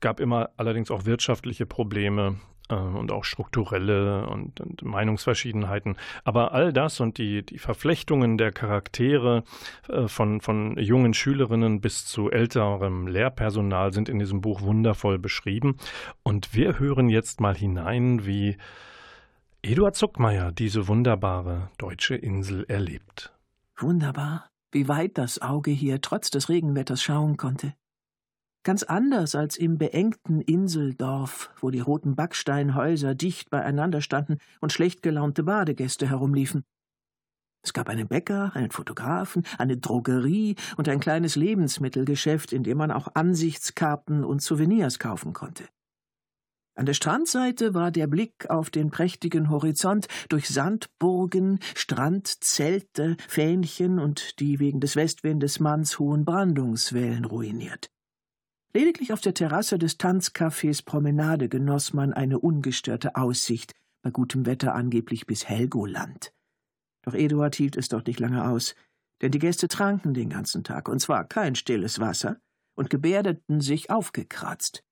gab 0.00 0.20
immer 0.20 0.50
allerdings 0.56 0.90
auch 0.90 1.04
wirtschaftliche 1.04 1.66
Probleme 1.66 2.36
und 2.74 3.12
auch 3.12 3.24
strukturelle 3.24 4.26
und, 4.26 4.60
und, 4.60 4.82
Meinungsverschiedenheiten. 4.82 5.96
Aber 6.24 6.52
all 6.52 6.72
das 6.72 7.00
und 7.00 7.18
die, 7.18 7.44
die 7.44 7.58
Verflechtungen 7.58 8.38
der 8.38 8.52
Charaktere 8.52 9.44
äh, 9.88 10.08
von, 10.08 10.40
von 10.40 10.76
jungen 10.78 11.14
Schülerinnen 11.14 11.80
bis 11.80 12.06
zu 12.06 12.30
älterem 12.30 13.06
Lehrpersonal 13.06 13.92
sind 13.92 14.08
in 14.08 14.18
diesem 14.18 14.40
Buch 14.40 14.60
wundervoll 14.60 15.18
beschrieben. 15.18 15.76
Und 16.22 16.54
wir 16.54 16.78
hören 16.78 17.08
jetzt 17.08 17.40
mal 17.40 17.56
hinein, 17.56 18.26
wie 18.26 18.56
Eduard 19.62 19.96
Zuckmeier 19.96 20.52
diese 20.52 20.88
wunderbare 20.88 21.70
deutsche 21.78 22.14
Insel 22.14 22.64
erlebt. 22.68 23.32
Wunderbar, 23.76 24.48
wie 24.72 24.88
weit 24.88 25.18
das 25.18 25.40
Auge 25.40 25.70
hier 25.70 26.00
trotz 26.00 26.30
des 26.30 26.48
Regenwetters 26.48 27.02
schauen 27.02 27.36
konnte. 27.36 27.74
Ganz 28.64 28.82
anders 28.82 29.34
als 29.34 29.56
im 29.56 29.78
beengten 29.78 30.40
Inseldorf, 30.40 31.50
wo 31.60 31.70
die 31.70 31.80
roten 31.80 32.16
Backsteinhäuser 32.16 33.14
dicht 33.14 33.50
beieinander 33.50 34.00
standen 34.00 34.38
und 34.60 34.72
schlecht 34.72 35.02
gelaunte 35.02 35.44
Badegäste 35.44 36.08
herumliefen. 36.08 36.64
Es 37.62 37.72
gab 37.72 37.88
einen 37.88 38.08
Bäcker, 38.08 38.52
einen 38.54 38.70
Fotografen, 38.70 39.44
eine 39.58 39.76
Drogerie 39.76 40.56
und 40.76 40.88
ein 40.88 41.00
kleines 41.00 41.36
Lebensmittelgeschäft, 41.36 42.52
in 42.52 42.62
dem 42.62 42.78
man 42.78 42.90
auch 42.90 43.08
Ansichtskarten 43.14 44.24
und 44.24 44.42
Souvenirs 44.42 44.98
kaufen 44.98 45.32
konnte. 45.32 45.64
An 46.78 46.86
der 46.86 46.94
Strandseite 46.94 47.74
war 47.74 47.90
der 47.90 48.06
Blick 48.06 48.48
auf 48.50 48.70
den 48.70 48.90
prächtigen 48.90 49.50
Horizont 49.50 50.06
durch 50.28 50.48
Sandburgen, 50.48 51.58
Strandzelte, 51.74 53.16
Fähnchen 53.26 53.98
und 53.98 54.38
die 54.38 54.60
wegen 54.60 54.78
des 54.78 54.94
Westwindes 54.94 55.58
mannshohen 55.58 56.24
Brandungswellen 56.24 57.24
ruiniert. 57.24 57.90
Lediglich 58.74 59.12
auf 59.12 59.20
der 59.20 59.34
Terrasse 59.34 59.78
des 59.78 59.98
Tanzcafés 59.98 60.84
Promenade 60.84 61.48
genoss 61.48 61.94
man 61.94 62.12
eine 62.12 62.38
ungestörte 62.38 63.16
Aussicht, 63.16 63.72
bei 64.02 64.10
gutem 64.10 64.46
Wetter 64.46 64.74
angeblich 64.74 65.26
bis 65.26 65.48
Helgoland. 65.48 66.32
Doch 67.02 67.14
Eduard 67.14 67.56
hielt 67.56 67.76
es 67.76 67.88
dort 67.88 68.06
nicht 68.06 68.20
lange 68.20 68.46
aus, 68.46 68.74
denn 69.22 69.32
die 69.32 69.38
Gäste 69.38 69.68
tranken 69.68 70.14
den 70.14 70.30
ganzen 70.30 70.64
Tag, 70.64 70.88
und 70.88 71.00
zwar 71.00 71.24
kein 71.24 71.54
stilles 71.54 71.98
Wasser, 71.98 72.40
und 72.76 72.90
gebärdeten 72.90 73.60
sich 73.60 73.90
aufgekratzt. 73.90 74.84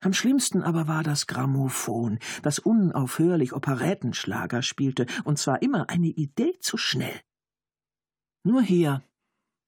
Am 0.00 0.12
schlimmsten 0.12 0.62
aber 0.62 0.86
war 0.86 1.02
das 1.02 1.26
Grammophon, 1.26 2.18
das 2.42 2.58
unaufhörlich 2.58 3.54
Operettenschlager 3.54 4.60
spielte, 4.60 5.06
und 5.24 5.38
zwar 5.38 5.62
immer 5.62 5.88
eine 5.88 6.08
Idee 6.08 6.58
zu 6.60 6.76
schnell. 6.76 7.20
Nur 8.42 8.60
hier, 8.60 9.02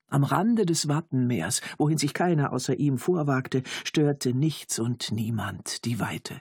am 0.08 0.24
Rande 0.24 0.66
des 0.66 0.88
Wattenmeers, 0.88 1.60
wohin 1.78 1.98
sich 1.98 2.14
keiner 2.14 2.52
außer 2.52 2.78
ihm 2.78 2.98
vorwagte, 2.98 3.62
störte 3.84 4.34
nichts 4.34 4.78
und 4.78 5.12
niemand 5.12 5.84
die 5.84 6.00
Weite. 6.00 6.40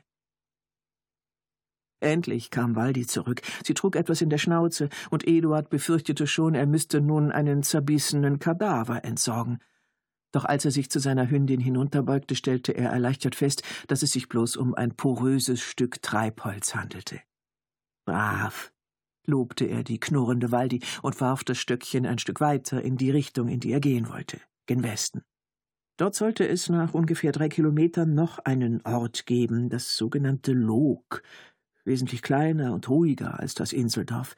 Endlich 2.00 2.52
kam 2.52 2.76
Waldi 2.76 3.08
zurück. 3.08 3.42
Sie 3.64 3.74
trug 3.74 3.96
etwas 3.96 4.22
in 4.22 4.30
der 4.30 4.38
Schnauze, 4.38 4.90
und 5.10 5.28
Eduard 5.28 5.70
befürchtete 5.70 6.28
schon, 6.28 6.54
er 6.54 6.68
müsste 6.68 7.02
nun 7.02 7.32
einen 7.32 7.64
zerbissenen 7.64 8.40
Kadaver 8.40 9.04
entsorgen. 9.04 9.60
Doch 10.32 10.46
als 10.46 10.66
er 10.66 10.72
sich 10.72 10.92
zu 10.92 11.00
seiner 11.00 11.30
Hündin 11.30 11.62
hinunterbeugte, 11.62 12.36
stellte 12.36 12.74
er 12.74 12.92
erleichtert 12.92 13.36
fest, 13.36 13.64
dass 13.88 14.04
es 14.04 14.12
sich 14.12 14.28
bloß 14.28 14.58
um 14.58 14.76
ein 14.76 14.96
poröses 14.96 15.62
Stück 15.62 16.02
Treibholz 16.02 16.76
handelte. 16.76 17.22
Brav, 18.06 18.72
lobte 19.28 19.66
er 19.66 19.84
die 19.84 20.00
knurrende 20.00 20.52
Waldi 20.52 20.82
und 21.02 21.20
warf 21.22 21.44
das 21.44 21.58
Stöckchen 21.58 22.06
ein 22.06 22.20
Stück 22.20 22.40
weiter 22.40 22.82
in 22.82 22.98
die 22.98 23.12
Richtung, 23.12 23.48
in 23.48 23.60
die 23.60 23.72
er 23.72 23.80
gehen 23.80 24.10
wollte, 24.10 24.40
gen 24.66 24.84
Westen. 24.84 25.24
Dort 25.98 26.16
sollte 26.16 26.48
es 26.48 26.68
nach 26.70 26.94
ungefähr 26.94 27.32
drei 27.32 27.48
Kilometern 27.48 28.14
noch 28.14 28.40
einen 28.40 28.82
Ort 28.86 29.26
geben, 29.26 29.70
das 29.70 29.96
sogenannte 29.96 30.52
Log, 30.52 31.24
wesentlich 31.86 32.22
kleiner 32.22 32.74
und 32.74 32.90
ruhiger 32.90 33.40
als 33.40 33.54
das 33.54 33.72
Inseldorf. 33.72 34.36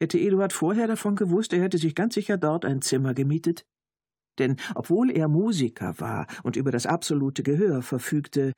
Hätte 0.00 0.18
Eduard 0.18 0.52
vorher 0.52 0.88
davon 0.88 1.14
gewusst, 1.14 1.52
er 1.52 1.62
hätte 1.62 1.78
sich 1.78 1.94
ganz 1.94 2.14
sicher 2.14 2.36
dort 2.36 2.64
ein 2.64 2.82
Zimmer 2.82 3.14
gemietet, 3.14 3.64
denn 4.38 4.56
obwohl 4.74 5.10
er 5.10 5.28
Musiker 5.28 6.00
war 6.00 6.26
und 6.42 6.56
über 6.56 6.72
das 6.72 6.86
absolute 6.86 7.42
Gehör 7.42 7.82
verfügte, 7.82 8.52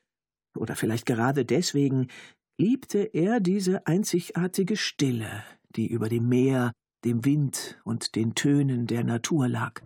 oder 0.57 0.77
vielleicht 0.77 1.05
gerade 1.05 1.45
deswegen, 1.45 2.09
liebte 2.57 2.99
er 3.13 3.41
diese 3.41 3.87
einzigartige 3.87 4.77
Stille, 4.77 5.43
die 5.75 5.89
über 5.89 6.09
dem 6.09 6.29
Meer, 6.29 6.73
dem 7.05 7.25
Wind 7.25 7.81
und 7.85 8.15
den 8.15 8.35
Tönen 8.35 8.87
der 8.87 9.05
Natur 9.05 9.49
lag. 9.49 9.83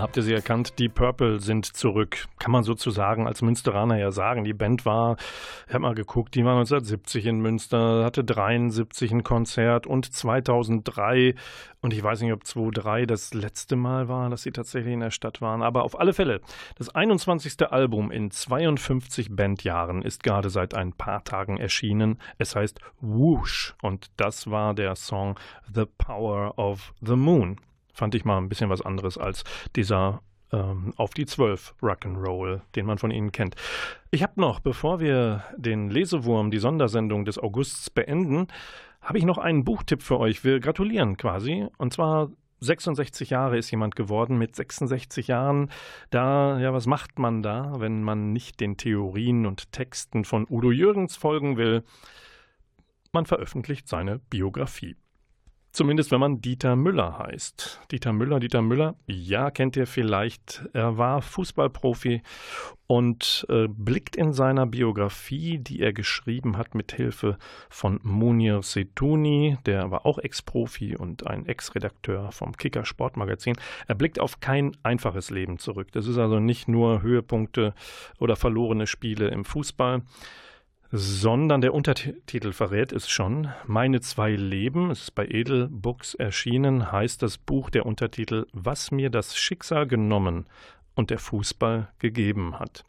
Da 0.00 0.04
habt 0.04 0.16
ihr 0.16 0.22
sie 0.22 0.32
erkannt, 0.32 0.78
die 0.78 0.88
Purple 0.88 1.40
sind 1.40 1.66
zurück. 1.66 2.24
Kann 2.38 2.52
man 2.52 2.62
sozusagen 2.62 3.26
als 3.26 3.42
Münsteraner 3.42 3.98
ja 3.98 4.12
sagen. 4.12 4.44
Die 4.44 4.54
Band 4.54 4.86
war, 4.86 5.18
ich 5.68 5.74
habe 5.74 5.82
mal 5.82 5.94
geguckt, 5.94 6.34
die 6.34 6.42
war 6.42 6.52
1970 6.52 7.26
in 7.26 7.40
Münster, 7.40 8.02
hatte 8.02 8.24
73 8.24 9.12
ein 9.12 9.24
Konzert 9.24 9.86
und 9.86 10.10
2003 10.10 11.34
und 11.82 11.92
ich 11.92 12.02
weiß 12.02 12.22
nicht, 12.22 12.32
ob 12.32 12.46
2003 12.46 13.04
das 13.04 13.34
letzte 13.34 13.76
Mal 13.76 14.08
war, 14.08 14.30
dass 14.30 14.42
sie 14.42 14.52
tatsächlich 14.52 14.94
in 14.94 15.00
der 15.00 15.10
Stadt 15.10 15.42
waren. 15.42 15.62
Aber 15.62 15.84
auf 15.84 16.00
alle 16.00 16.14
Fälle, 16.14 16.40
das 16.78 16.88
21. 16.88 17.70
Album 17.70 18.10
in 18.10 18.30
52 18.30 19.36
Bandjahren 19.36 20.00
ist 20.00 20.22
gerade 20.22 20.48
seit 20.48 20.72
ein 20.72 20.94
paar 20.94 21.24
Tagen 21.24 21.58
erschienen. 21.58 22.18
Es 22.38 22.56
heißt 22.56 22.80
Whoosh 23.02 23.74
und 23.82 24.10
das 24.16 24.50
war 24.50 24.72
der 24.72 24.96
Song 24.96 25.38
The 25.70 25.84
Power 25.84 26.58
of 26.58 26.94
the 27.02 27.16
Moon 27.16 27.58
fand 27.92 28.14
ich 28.14 28.24
mal 28.24 28.38
ein 28.38 28.48
bisschen 28.48 28.70
was 28.70 28.82
anderes 28.82 29.18
als 29.18 29.44
dieser 29.76 30.22
ähm, 30.52 30.92
auf 30.96 31.14
die 31.14 31.26
Zwölf 31.26 31.74
Rock'n'Roll, 31.80 32.60
den 32.74 32.86
man 32.86 32.98
von 32.98 33.10
Ihnen 33.10 33.32
kennt. 33.32 33.54
Ich 34.10 34.22
habe 34.22 34.40
noch, 34.40 34.60
bevor 34.60 35.00
wir 35.00 35.44
den 35.56 35.90
Lesewurm, 35.90 36.50
die 36.50 36.58
Sondersendung 36.58 37.24
des 37.24 37.38
Augusts 37.38 37.90
beenden, 37.90 38.48
habe 39.00 39.18
ich 39.18 39.24
noch 39.24 39.38
einen 39.38 39.64
Buchtipp 39.64 40.02
für 40.02 40.18
euch. 40.18 40.44
Wir 40.44 40.60
gratulieren 40.60 41.16
quasi. 41.16 41.66
Und 41.78 41.92
zwar 41.92 42.30
66 42.60 43.30
Jahre 43.30 43.56
ist 43.56 43.70
jemand 43.70 43.96
geworden. 43.96 44.38
Mit 44.38 44.54
66 44.54 45.28
Jahren, 45.28 45.70
da, 46.10 46.58
ja, 46.60 46.72
was 46.72 46.86
macht 46.86 47.18
man 47.18 47.42
da, 47.42 47.74
wenn 47.78 48.02
man 48.02 48.32
nicht 48.32 48.60
den 48.60 48.76
Theorien 48.76 49.46
und 49.46 49.72
Texten 49.72 50.24
von 50.24 50.46
Udo 50.48 50.70
Jürgens 50.70 51.16
folgen 51.16 51.56
will? 51.56 51.82
Man 53.12 53.26
veröffentlicht 53.26 53.88
seine 53.88 54.18
Biografie. 54.18 54.96
Zumindest 55.72 56.10
wenn 56.10 56.20
man 56.20 56.40
Dieter 56.40 56.74
Müller 56.74 57.18
heißt. 57.18 57.80
Dieter 57.92 58.12
Müller, 58.12 58.40
Dieter 58.40 58.60
Müller, 58.60 58.96
ja, 59.06 59.52
kennt 59.52 59.76
ihr 59.76 59.86
vielleicht. 59.86 60.64
Er 60.72 60.98
war 60.98 61.22
Fußballprofi 61.22 62.22
und 62.88 63.46
äh, 63.48 63.68
blickt 63.68 64.16
in 64.16 64.32
seiner 64.32 64.66
Biografie, 64.66 65.58
die 65.58 65.80
er 65.80 65.92
geschrieben 65.92 66.56
hat 66.56 66.74
mit 66.74 66.90
Hilfe 66.90 67.38
von 67.68 68.00
Munir 68.02 68.64
Setuni, 68.64 69.58
der 69.64 69.92
war 69.92 70.06
auch 70.06 70.18
Ex-Profi 70.18 70.96
und 70.96 71.28
ein 71.28 71.46
Ex-Redakteur 71.46 72.32
vom 72.32 72.56
Kicker 72.56 72.84
Sportmagazin. 72.84 73.54
Er 73.86 73.94
blickt 73.94 74.18
auf 74.18 74.40
kein 74.40 74.76
einfaches 74.82 75.30
Leben 75.30 75.60
zurück. 75.60 75.92
Das 75.92 76.08
ist 76.08 76.18
also 76.18 76.40
nicht 76.40 76.66
nur 76.66 77.02
Höhepunkte 77.02 77.74
oder 78.18 78.34
verlorene 78.34 78.88
Spiele 78.88 79.28
im 79.28 79.44
Fußball 79.44 80.02
sondern 80.92 81.60
der 81.60 81.72
Untertitel 81.72 82.52
verrät 82.52 82.92
es 82.92 83.08
schon. 83.08 83.48
Meine 83.66 84.00
zwei 84.00 84.32
Leben, 84.32 84.90
es 84.90 85.02
ist 85.02 85.14
bei 85.14 85.26
Edel 85.26 85.68
Books 85.68 86.14
erschienen, 86.14 86.90
heißt 86.90 87.22
das 87.22 87.38
Buch 87.38 87.70
der 87.70 87.86
Untertitel 87.86 88.46
Was 88.52 88.90
mir 88.90 89.10
das 89.10 89.36
Schicksal 89.36 89.86
genommen 89.86 90.46
und 90.94 91.10
der 91.10 91.18
Fußball 91.18 91.88
gegeben 91.98 92.58
hat. 92.58 92.84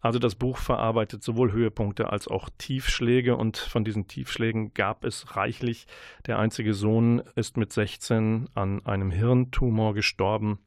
Also 0.00 0.18
das 0.18 0.34
Buch 0.34 0.58
verarbeitet 0.58 1.22
sowohl 1.22 1.52
Höhepunkte 1.52 2.10
als 2.10 2.28
auch 2.28 2.48
Tiefschläge 2.58 3.36
und 3.36 3.56
von 3.56 3.84
diesen 3.84 4.06
Tiefschlägen 4.06 4.74
gab 4.74 5.04
es 5.04 5.36
reichlich. 5.36 5.86
Der 6.26 6.38
einzige 6.38 6.74
Sohn 6.74 7.22
ist 7.34 7.56
mit 7.56 7.72
16 7.72 8.48
an 8.54 8.84
einem 8.86 9.10
Hirntumor 9.10 9.94
gestorben. 9.94 10.58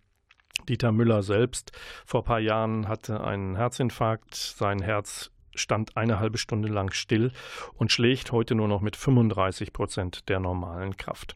Dieter 0.67 0.91
Müller 0.91 1.23
selbst 1.23 1.71
vor 2.05 2.21
ein 2.21 2.25
paar 2.25 2.39
Jahren 2.39 2.87
hatte 2.87 3.23
einen 3.23 3.55
Herzinfarkt. 3.55 4.35
Sein 4.35 4.81
Herz 4.81 5.31
stand 5.55 5.97
eine 5.97 6.19
halbe 6.19 6.37
Stunde 6.37 6.69
lang 6.69 6.91
still 6.91 7.31
und 7.75 7.91
schlägt 7.91 8.31
heute 8.31 8.55
nur 8.55 8.67
noch 8.67 8.81
mit 8.81 8.95
35 8.95 9.73
Prozent 9.73 10.29
der 10.29 10.39
normalen 10.39 10.97
Kraft. 10.97 11.35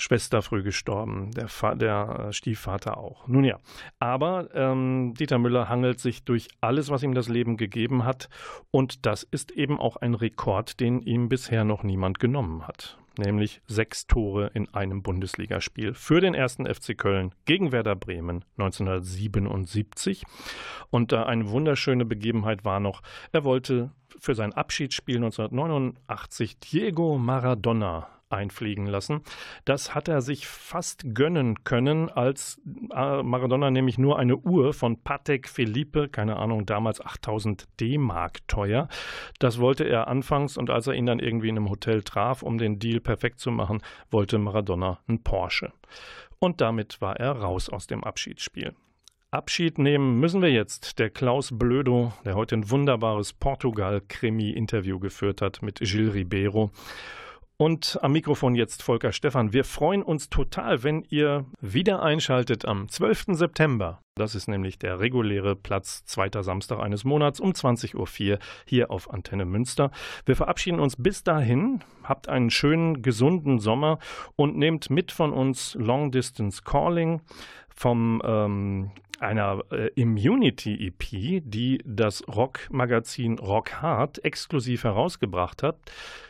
Schwester 0.00 0.42
früh 0.42 0.62
gestorben, 0.62 1.32
der, 1.32 1.48
der 1.74 2.26
äh, 2.28 2.32
Stiefvater 2.32 2.98
auch. 2.98 3.26
Nun 3.26 3.42
ja, 3.42 3.58
aber 3.98 4.48
ähm, 4.54 5.14
Dieter 5.18 5.38
Müller 5.38 5.68
hangelt 5.68 5.98
sich 5.98 6.22
durch 6.22 6.46
alles, 6.60 6.88
was 6.88 7.02
ihm 7.02 7.14
das 7.14 7.28
Leben 7.28 7.56
gegeben 7.56 8.04
hat, 8.04 8.28
und 8.70 9.06
das 9.06 9.24
ist 9.24 9.50
eben 9.50 9.80
auch 9.80 9.96
ein 9.96 10.14
Rekord, 10.14 10.78
den 10.78 11.00
ihm 11.00 11.28
bisher 11.28 11.64
noch 11.64 11.82
niemand 11.82 12.20
genommen 12.20 12.66
hat 12.66 12.96
nämlich 13.18 13.60
sechs 13.66 14.06
Tore 14.06 14.50
in 14.54 14.72
einem 14.74 15.02
Bundesligaspiel 15.02 15.94
für 15.94 16.20
den 16.20 16.34
ersten 16.34 16.66
FC 16.66 16.96
Köln 16.96 17.34
gegen 17.44 17.72
Werder 17.72 17.96
Bremen 17.96 18.44
1977. 18.56 20.24
Und 20.90 21.12
äh, 21.12 21.16
eine 21.16 21.50
wunderschöne 21.50 22.04
Begebenheit 22.04 22.64
war 22.64 22.80
noch, 22.80 23.02
er 23.32 23.44
wollte 23.44 23.90
für 24.18 24.34
sein 24.34 24.52
Abschiedsspiel 24.52 25.16
1989 25.16 26.58
Diego 26.58 27.18
Maradona 27.18 28.08
einfliegen 28.30 28.86
lassen. 28.86 29.22
Das 29.64 29.94
hat 29.94 30.08
er 30.08 30.20
sich 30.20 30.46
fast 30.46 31.14
gönnen 31.14 31.64
können, 31.64 32.08
als 32.08 32.60
äh, 32.94 33.22
Maradona 33.22 33.70
nämlich 33.70 33.98
nur 33.98 34.18
eine 34.18 34.36
Uhr 34.36 34.72
von 34.72 35.02
Patek 35.02 35.48
Philippe, 35.48 36.08
keine 36.08 36.36
Ahnung, 36.36 36.66
damals 36.66 37.04
8000 37.04 37.66
D-Mark 37.80 38.46
teuer. 38.48 38.88
Das 39.38 39.58
wollte 39.58 39.84
er 39.84 40.08
anfangs 40.08 40.56
und 40.56 40.70
als 40.70 40.86
er 40.86 40.94
ihn 40.94 41.06
dann 41.06 41.20
irgendwie 41.20 41.48
in 41.48 41.56
einem 41.56 41.70
Hotel 41.70 42.02
traf, 42.02 42.42
um 42.42 42.58
den 42.58 42.78
Deal 42.78 43.00
perfekt 43.00 43.40
zu 43.40 43.50
machen, 43.50 43.82
wollte 44.10 44.38
Maradona 44.38 45.00
einen 45.08 45.22
Porsche. 45.22 45.72
Und 46.38 46.60
damit 46.60 47.00
war 47.00 47.16
er 47.16 47.32
raus 47.32 47.68
aus 47.68 47.86
dem 47.86 48.04
Abschiedsspiel. 48.04 48.74
Abschied 49.30 49.78
nehmen 49.78 50.20
müssen 50.20 50.40
wir 50.40 50.50
jetzt. 50.50 50.98
Der 50.98 51.10
Klaus 51.10 51.50
Blödo, 51.52 52.14
der 52.24 52.34
heute 52.34 52.56
ein 52.56 52.70
wunderbares 52.70 53.34
Portugal-Krimi-Interview 53.34 54.98
geführt 54.98 55.42
hat 55.42 55.60
mit 55.60 55.80
Gilles 55.80 56.14
Ribeiro. 56.14 56.70
Und 57.60 57.98
am 58.02 58.12
Mikrofon 58.12 58.54
jetzt 58.54 58.84
Volker 58.84 59.10
Stephan. 59.10 59.52
Wir 59.52 59.64
freuen 59.64 60.04
uns 60.04 60.30
total, 60.30 60.84
wenn 60.84 61.02
ihr 61.10 61.44
wieder 61.60 62.04
einschaltet 62.04 62.64
am 62.64 62.88
12. 62.88 63.24
September. 63.30 64.00
Das 64.14 64.36
ist 64.36 64.46
nämlich 64.46 64.78
der 64.78 65.00
reguläre 65.00 65.56
Platz, 65.56 66.04
zweiter 66.04 66.44
Samstag 66.44 66.78
eines 66.78 67.02
Monats 67.02 67.40
um 67.40 67.50
20.04 67.50 67.96
Uhr 67.96 68.38
hier 68.64 68.92
auf 68.92 69.12
Antenne 69.12 69.44
Münster. 69.44 69.90
Wir 70.24 70.36
verabschieden 70.36 70.78
uns 70.78 70.94
bis 70.94 71.24
dahin. 71.24 71.80
Habt 72.04 72.28
einen 72.28 72.50
schönen, 72.50 73.02
gesunden 73.02 73.58
Sommer 73.58 73.98
und 74.36 74.56
nehmt 74.56 74.88
mit 74.88 75.10
von 75.10 75.32
uns 75.32 75.74
Long 75.74 76.12
Distance 76.12 76.62
Calling 76.62 77.22
vom 77.74 78.22
ähm, 78.24 78.92
einer 79.20 79.62
äh, 79.70 79.88
Immunity 79.94 80.86
EP, 80.86 81.42
die 81.44 81.82
das 81.84 82.26
Rockmagazin 82.28 83.38
Rock 83.38 83.80
Hard 83.82 84.24
exklusiv 84.24 84.84
herausgebracht 84.84 85.62
hat, 85.62 85.76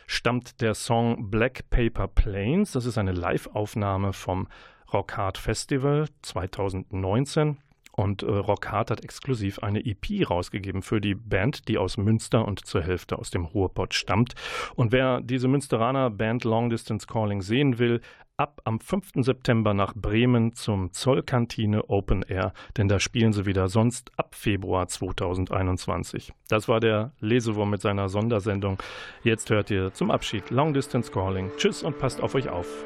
stammt 0.07 0.61
der 0.61 0.73
Song 0.73 1.29
Black 1.29 1.69
Paper 1.69 2.07
Planes. 2.07 2.71
Das 2.71 2.85
ist 2.85 2.97
eine 2.97 3.11
Live-Aufnahme 3.11 4.13
vom 4.13 4.47
Rock 4.91 5.17
Hard 5.17 5.37
Festival 5.37 6.07
2019. 6.21 7.57
Und 7.99 8.23
äh, 8.23 8.27
Rock 8.27 8.71
Hard 8.71 8.91
hat 8.91 9.03
exklusiv 9.03 9.59
eine 9.59 9.85
EP 9.85 10.29
rausgegeben 10.29 10.83
für 10.83 11.01
die 11.01 11.15
Band, 11.15 11.67
die 11.67 11.77
aus 11.77 11.97
Münster 11.97 12.47
und 12.47 12.65
zur 12.65 12.81
Hälfte 12.81 13.19
aus 13.19 13.29
dem 13.29 13.43
Ruhrpott 13.43 13.93
stammt. 13.93 14.35
Und 14.75 14.93
wer 14.93 15.19
diese 15.19 15.49
Münsteraner 15.49 16.09
Band 16.09 16.45
Long 16.45 16.69
Distance 16.69 17.07
Calling 17.07 17.41
sehen 17.41 17.77
will, 17.77 17.99
ab 18.37 18.61
am 18.63 18.79
5. 18.79 19.15
September 19.15 19.73
nach 19.73 19.93
Bremen 19.95 20.53
zum 20.53 20.93
Zollkantine 20.93 21.89
Open 21.89 22.23
Air, 22.23 22.53
denn 22.77 22.87
da 22.87 23.01
spielen 23.01 23.33
sie 23.33 23.45
wieder 23.45 23.67
sonst 23.67 24.11
ab 24.15 24.33
Februar 24.33 24.87
2021. 24.87 26.31
Das 26.47 26.69
war 26.69 26.79
der 26.79 27.11
Lesewurm 27.19 27.69
mit 27.69 27.81
seiner 27.81 28.07
Sondersendung. 28.07 28.77
Jetzt 29.23 29.49
hört 29.49 29.71
ihr 29.71 29.93
zum 29.93 30.09
Abschied 30.09 30.51
Long 30.51 30.73
Distance 30.73 31.11
Calling. 31.11 31.51
Tschüss 31.57 31.83
und 31.83 31.99
passt 31.99 32.21
auf 32.21 32.33
euch 32.33 32.47
auf. 32.47 32.85